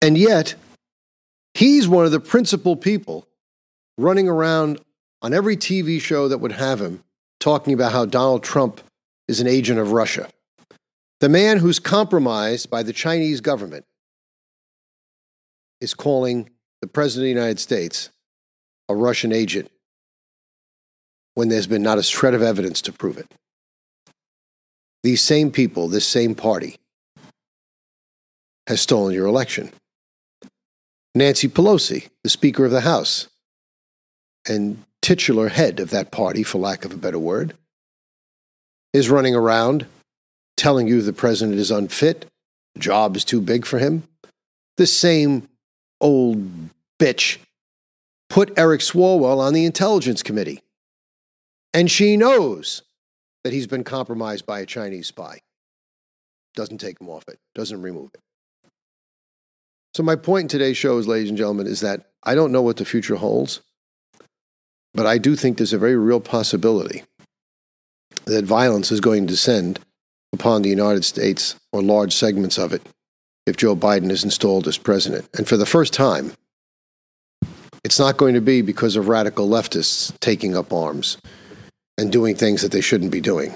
And 0.00 0.16
yet, 0.16 0.54
he's 1.54 1.88
one 1.88 2.04
of 2.04 2.12
the 2.12 2.20
principal 2.20 2.76
people 2.76 3.26
running 3.96 4.28
around 4.28 4.80
on 5.22 5.34
every 5.34 5.56
TV 5.56 6.00
show 6.00 6.28
that 6.28 6.38
would 6.38 6.52
have 6.52 6.80
him 6.80 7.02
talking 7.40 7.72
about 7.72 7.92
how 7.92 8.04
Donald 8.04 8.44
Trump 8.44 8.80
is 9.26 9.40
an 9.40 9.46
agent 9.46 9.78
of 9.78 9.92
Russia. 9.92 10.28
The 11.20 11.28
man 11.28 11.58
who's 11.58 11.80
compromised 11.80 12.70
by 12.70 12.82
the 12.82 12.92
Chinese 12.92 13.40
government 13.40 13.84
is 15.80 15.94
calling 15.94 16.50
the 16.80 16.86
President 16.86 17.22
of 17.22 17.34
the 17.34 17.40
United 17.40 17.58
States 17.58 18.10
a 18.88 18.94
Russian 18.94 19.32
agent 19.32 19.70
when 21.34 21.48
there's 21.48 21.66
been 21.66 21.82
not 21.82 21.98
a 21.98 22.02
shred 22.02 22.34
of 22.34 22.42
evidence 22.42 22.80
to 22.82 22.92
prove 22.92 23.18
it. 23.18 23.32
These 25.02 25.22
same 25.22 25.50
people, 25.50 25.88
this 25.88 26.06
same 26.06 26.34
party, 26.34 26.76
has 28.66 28.80
stolen 28.80 29.14
your 29.14 29.26
election. 29.26 29.72
Nancy 31.14 31.48
Pelosi, 31.48 32.08
the 32.22 32.30
Speaker 32.30 32.64
of 32.64 32.70
the 32.70 32.82
House, 32.82 33.28
and 34.48 34.84
titular 35.02 35.48
head 35.48 35.80
of 35.80 35.90
that 35.90 36.10
party, 36.10 36.42
for 36.42 36.58
lack 36.58 36.84
of 36.84 36.92
a 36.92 36.96
better 36.96 37.18
word, 37.18 37.54
is 38.92 39.10
running 39.10 39.34
around 39.34 39.86
telling 40.58 40.88
you 40.88 41.00
the 41.00 41.12
president 41.12 41.58
is 41.58 41.70
unfit, 41.70 42.26
the 42.74 42.80
job 42.80 43.16
is 43.16 43.24
too 43.24 43.40
big 43.40 43.64
for 43.64 43.78
him. 43.78 44.02
The 44.76 44.86
same 44.86 45.48
old 46.00 46.50
bitch 46.98 47.38
put 48.28 48.58
Eric 48.58 48.80
Swalwell 48.80 49.38
on 49.38 49.54
the 49.54 49.64
Intelligence 49.64 50.22
Committee. 50.22 50.60
And 51.72 51.90
she 51.90 52.16
knows 52.16 52.82
that 53.44 53.52
he's 53.52 53.66
been 53.66 53.84
compromised 53.84 54.46
by 54.46 54.60
a 54.60 54.66
Chinese 54.66 55.06
spy. 55.06 55.40
Doesn't 56.54 56.78
take 56.78 57.00
him 57.00 57.08
off 57.08 57.24
it, 57.28 57.38
doesn't 57.54 57.80
remove 57.80 58.10
it. 58.14 58.20
So, 59.94 60.02
my 60.02 60.16
point 60.16 60.44
in 60.44 60.48
today's 60.48 60.76
show, 60.76 60.98
is, 60.98 61.08
ladies 61.08 61.28
and 61.28 61.38
gentlemen, 61.38 61.66
is 61.66 61.80
that 61.80 62.06
I 62.22 62.34
don't 62.34 62.52
know 62.52 62.62
what 62.62 62.76
the 62.76 62.84
future 62.84 63.16
holds. 63.16 63.60
But 64.94 65.06
I 65.06 65.18
do 65.18 65.36
think 65.36 65.56
there's 65.58 65.72
a 65.72 65.78
very 65.78 65.96
real 65.96 66.20
possibility 66.20 67.04
that 68.24 68.44
violence 68.44 68.90
is 68.90 69.00
going 69.00 69.26
to 69.26 69.32
descend 69.32 69.80
upon 70.32 70.62
the 70.62 70.68
United 70.68 71.04
States 71.04 71.56
or 71.72 71.82
large 71.82 72.14
segments 72.14 72.58
of 72.58 72.72
it 72.72 72.82
if 73.46 73.56
Joe 73.56 73.74
Biden 73.74 74.10
is 74.10 74.24
installed 74.24 74.68
as 74.68 74.78
president. 74.78 75.28
And 75.36 75.48
for 75.48 75.56
the 75.56 75.66
first 75.66 75.92
time, 75.92 76.32
it's 77.84 77.98
not 77.98 78.16
going 78.16 78.34
to 78.34 78.40
be 78.40 78.60
because 78.60 78.96
of 78.96 79.08
radical 79.08 79.48
leftists 79.48 80.18
taking 80.20 80.56
up 80.56 80.72
arms 80.72 81.16
and 81.96 82.12
doing 82.12 82.34
things 82.36 82.62
that 82.62 82.72
they 82.72 82.80
shouldn't 82.80 83.10
be 83.10 83.20
doing. 83.20 83.54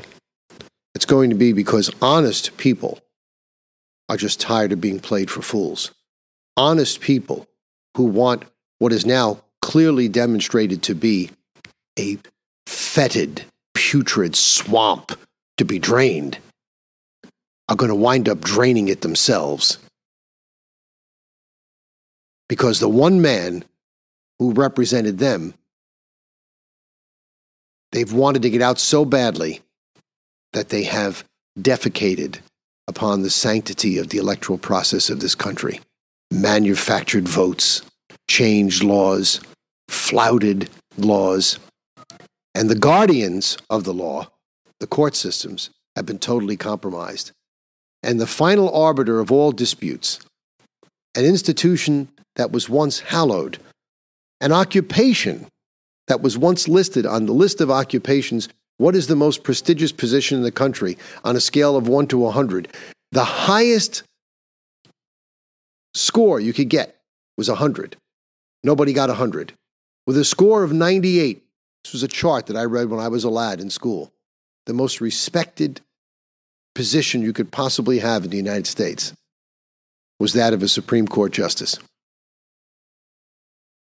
It's 0.94 1.04
going 1.04 1.30
to 1.30 1.36
be 1.36 1.52
because 1.52 1.90
honest 2.00 2.56
people 2.56 3.00
are 4.08 4.16
just 4.16 4.40
tired 4.40 4.72
of 4.72 4.80
being 4.80 5.00
played 5.00 5.30
for 5.30 5.42
fools. 5.42 5.90
Honest 6.56 7.00
people 7.00 7.46
who 7.96 8.04
want 8.04 8.44
what 8.78 8.92
is 8.92 9.06
now 9.06 9.42
clearly 9.60 10.08
demonstrated 10.08 10.82
to 10.82 10.94
be 10.94 11.30
a 11.98 12.18
fetid, 12.66 13.44
putrid 13.74 14.34
swamp 14.34 15.12
to 15.58 15.64
be 15.64 15.78
drained 15.78 16.38
are 17.72 17.76
going 17.76 17.88
to 17.88 17.94
wind 17.94 18.28
up 18.28 18.42
draining 18.42 18.88
it 18.88 19.00
themselves. 19.00 19.78
Because 22.50 22.80
the 22.80 22.88
one 22.88 23.22
man 23.22 23.64
who 24.38 24.52
represented 24.52 25.18
them, 25.18 25.54
they've 27.90 28.12
wanted 28.12 28.42
to 28.42 28.50
get 28.50 28.60
out 28.60 28.78
so 28.78 29.06
badly 29.06 29.62
that 30.52 30.68
they 30.68 30.82
have 30.82 31.24
defecated 31.58 32.40
upon 32.88 33.22
the 33.22 33.30
sanctity 33.30 33.96
of 33.96 34.10
the 34.10 34.18
electoral 34.18 34.58
process 34.58 35.08
of 35.08 35.20
this 35.20 35.34
country, 35.34 35.80
manufactured 36.30 37.26
votes, 37.26 37.80
changed 38.28 38.82
laws, 38.82 39.40
flouted 39.88 40.68
laws. 40.98 41.58
And 42.54 42.68
the 42.68 42.74
guardians 42.74 43.56
of 43.70 43.84
the 43.84 43.94
law, 43.94 44.28
the 44.78 44.86
court 44.86 45.16
systems, 45.16 45.70
have 45.96 46.04
been 46.04 46.18
totally 46.18 46.58
compromised. 46.58 47.32
And 48.02 48.20
the 48.20 48.26
final 48.26 48.74
arbiter 48.74 49.20
of 49.20 49.30
all 49.30 49.52
disputes, 49.52 50.18
an 51.14 51.24
institution 51.24 52.08
that 52.36 52.50
was 52.50 52.68
once 52.68 53.00
hallowed, 53.00 53.58
an 54.40 54.52
occupation 54.52 55.46
that 56.08 56.20
was 56.20 56.36
once 56.36 56.66
listed 56.66 57.06
on 57.06 57.26
the 57.26 57.32
list 57.32 57.60
of 57.60 57.70
occupations 57.70 58.48
what 58.78 58.96
is 58.96 59.06
the 59.06 59.14
most 59.14 59.44
prestigious 59.44 59.92
position 59.92 60.38
in 60.38 60.42
the 60.42 60.50
country 60.50 60.98
on 61.22 61.36
a 61.36 61.40
scale 61.40 61.76
of 61.76 61.86
1 61.86 62.08
to 62.08 62.18
100? 62.18 62.68
The 63.12 63.24
highest 63.24 64.02
score 65.94 66.40
you 66.40 66.52
could 66.52 66.68
get 66.68 66.96
was 67.36 67.48
100. 67.48 67.96
Nobody 68.64 68.92
got 68.92 69.08
100 69.08 69.52
with 70.06 70.16
a 70.16 70.24
score 70.24 70.64
of 70.64 70.72
98. 70.72 71.44
This 71.84 71.92
was 71.92 72.02
a 72.02 72.08
chart 72.08 72.46
that 72.46 72.56
I 72.56 72.64
read 72.64 72.88
when 72.88 72.98
I 73.00 73.08
was 73.08 73.24
a 73.24 73.30
lad 73.30 73.60
in 73.60 73.70
school. 73.70 74.10
The 74.66 74.74
most 74.74 75.00
respected 75.00 75.80
position 76.74 77.22
you 77.22 77.32
could 77.32 77.50
possibly 77.50 77.98
have 77.98 78.24
in 78.24 78.30
the 78.30 78.36
United 78.36 78.66
States 78.66 79.12
was 80.18 80.32
that 80.34 80.52
of 80.52 80.62
a 80.62 80.68
Supreme 80.68 81.06
Court 81.06 81.32
justice. 81.32 81.78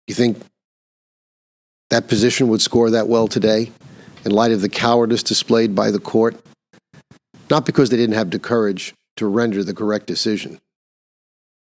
You 0.07 0.15
think 0.15 0.39
that 1.91 2.09
position 2.09 2.49
would 2.49 2.63
score 2.63 2.91
that 2.91 3.09
well 3.09 3.29
today 3.29 3.71
in 4.25 4.33
light 4.33 4.53
of 4.53 4.61
the 4.61 4.69
cowardice 4.69 5.23
displayed 5.23 5.75
by 5.75 5.91
the 5.91 5.99
court? 5.99 6.37
Not 7.51 7.67
because 7.67 7.91
they 7.91 7.97
didn't 7.97 8.15
have 8.15 8.31
the 8.31 8.39
courage 8.39 8.95
to 9.17 9.27
render 9.27 9.63
the 9.63 9.75
correct 9.75 10.07
decision, 10.07 10.59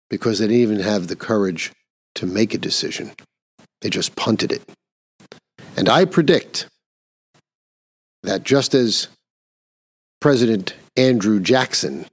because 0.09 0.39
they 0.39 0.47
didn't 0.47 0.61
even 0.61 0.79
have 0.79 1.07
the 1.07 1.15
courage 1.15 1.71
to 2.15 2.25
make 2.25 2.53
a 2.53 2.57
decision. 2.59 3.11
They 3.81 3.89
just 3.89 4.15
punted 4.15 4.51
it. 4.51 4.61
And 5.75 5.89
I 5.89 6.05
predict 6.05 6.67
that 8.23 8.43
just 8.43 8.73
as 8.73 9.07
President 10.19 10.75
Andrew 10.99 11.39
Jackson 11.39 12.05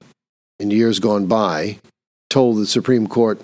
in 0.61 0.71
years 0.71 1.01
gone 1.01 1.27
by 1.27 1.81
told 2.31 2.59
the 2.59 2.67
Supreme 2.67 3.09
Court, 3.09 3.41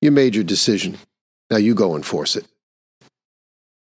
You 0.00 0.12
made 0.12 0.36
your 0.36 0.44
decision. 0.44 0.96
Now 1.50 1.56
you 1.56 1.74
go 1.74 1.96
enforce 1.96 2.36
it. 2.36 2.46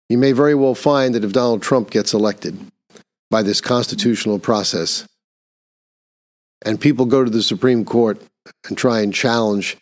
you 0.09 0.17
may 0.17 0.31
very 0.31 0.55
well 0.55 0.77
find 0.77 1.13
that 1.17 1.25
if 1.25 1.33
Donald 1.33 1.61
Trump 1.61 1.91
gets 1.91 2.15
elected 2.15 2.57
by 3.33 3.43
this 3.43 3.61
constitutional 3.61 4.39
process 4.39 5.09
and 6.65 6.81
people 6.81 7.05
go 7.05 7.25
to 7.25 7.31
the 7.31 7.43
Supreme 7.43 7.85
Court 7.85 8.23
and 8.69 8.79
try 8.79 9.01
and 9.01 9.13
challenge 9.13 9.77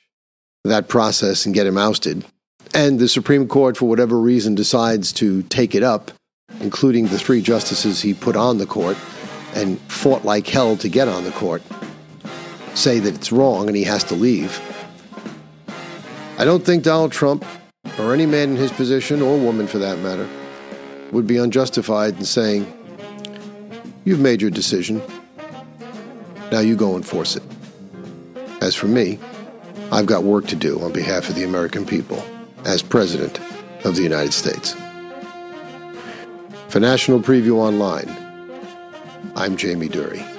that 0.65 0.89
process 0.89 1.45
and 1.45 1.55
get 1.55 1.67
him 1.67 1.77
ousted, 1.77 2.25
and 2.73 2.99
the 2.99 3.09
Supreme 3.09 3.47
Court, 3.47 3.77
for 3.77 3.91
whatever 3.91 4.19
reason, 4.19 4.55
decides 4.55 5.13
to 5.13 5.43
take 5.43 5.75
it 5.75 5.83
up, 5.83 6.13
including 6.61 7.09
the 7.09 7.19
three 7.19 7.43
justices 7.43 8.01
he 8.01 8.15
put 8.15 8.37
on 8.37 8.57
the 8.57 8.65
court 8.65 8.97
and 9.55 9.79
fought 9.83 10.25
like 10.25 10.47
hell 10.47 10.77
to 10.79 10.89
get 10.89 11.09
on 11.09 11.25
the 11.25 11.31
court, 11.31 11.63
say 12.75 12.99
that 12.99 13.15
it's 13.15 13.33
wrong 13.33 13.69
and 13.69 13.77
he 13.77 13.85
has 13.85 14.05
to 14.05 14.15
leave. 14.15 14.61
I 16.37 16.45
don't 16.45 16.65
think 16.65 16.83
Donald 16.83 17.13
Trump, 17.13 17.45
or 17.99 18.13
any 18.13 18.27
man 18.27 18.51
in 18.51 18.57
his 18.57 18.73
position, 18.73 19.23
or 19.23 19.39
woman 19.39 19.67
for 19.67 19.79
that 19.79 19.99
matter, 20.01 20.29
would 21.13 21.27
be 21.27 21.37
unjustified 21.37 22.17
in 22.19 22.25
saying, 22.25 22.67
You've 24.05 24.21
made 24.21 24.43
your 24.43 24.51
decision. 24.51 25.01
Now 26.53 26.61
you 26.61 26.77
go 26.77 26.97
enforce 26.97 27.37
it. 27.37 27.43
As 28.61 28.75
for 28.75 28.87
me, 28.87 29.19
I've 29.91 30.07
got 30.07 30.25
work 30.25 30.47
to 30.49 30.57
do 30.57 30.81
on 30.81 30.93
behalf 30.93 31.29
of 31.29 31.37
the 31.37 31.45
American 31.45 31.87
people 31.87 32.23
as 32.65 32.83
President 32.83 33.41
of 33.85 33.97
the 33.97 34.03
United 34.03 34.33
States. 34.33 34.75
For 36.69 36.81
National 36.81 37.21
Preview 37.21 37.57
Online, 37.57 38.24
I'm 39.37 39.57
Jamie 39.57 39.89
Dury. 39.89 40.34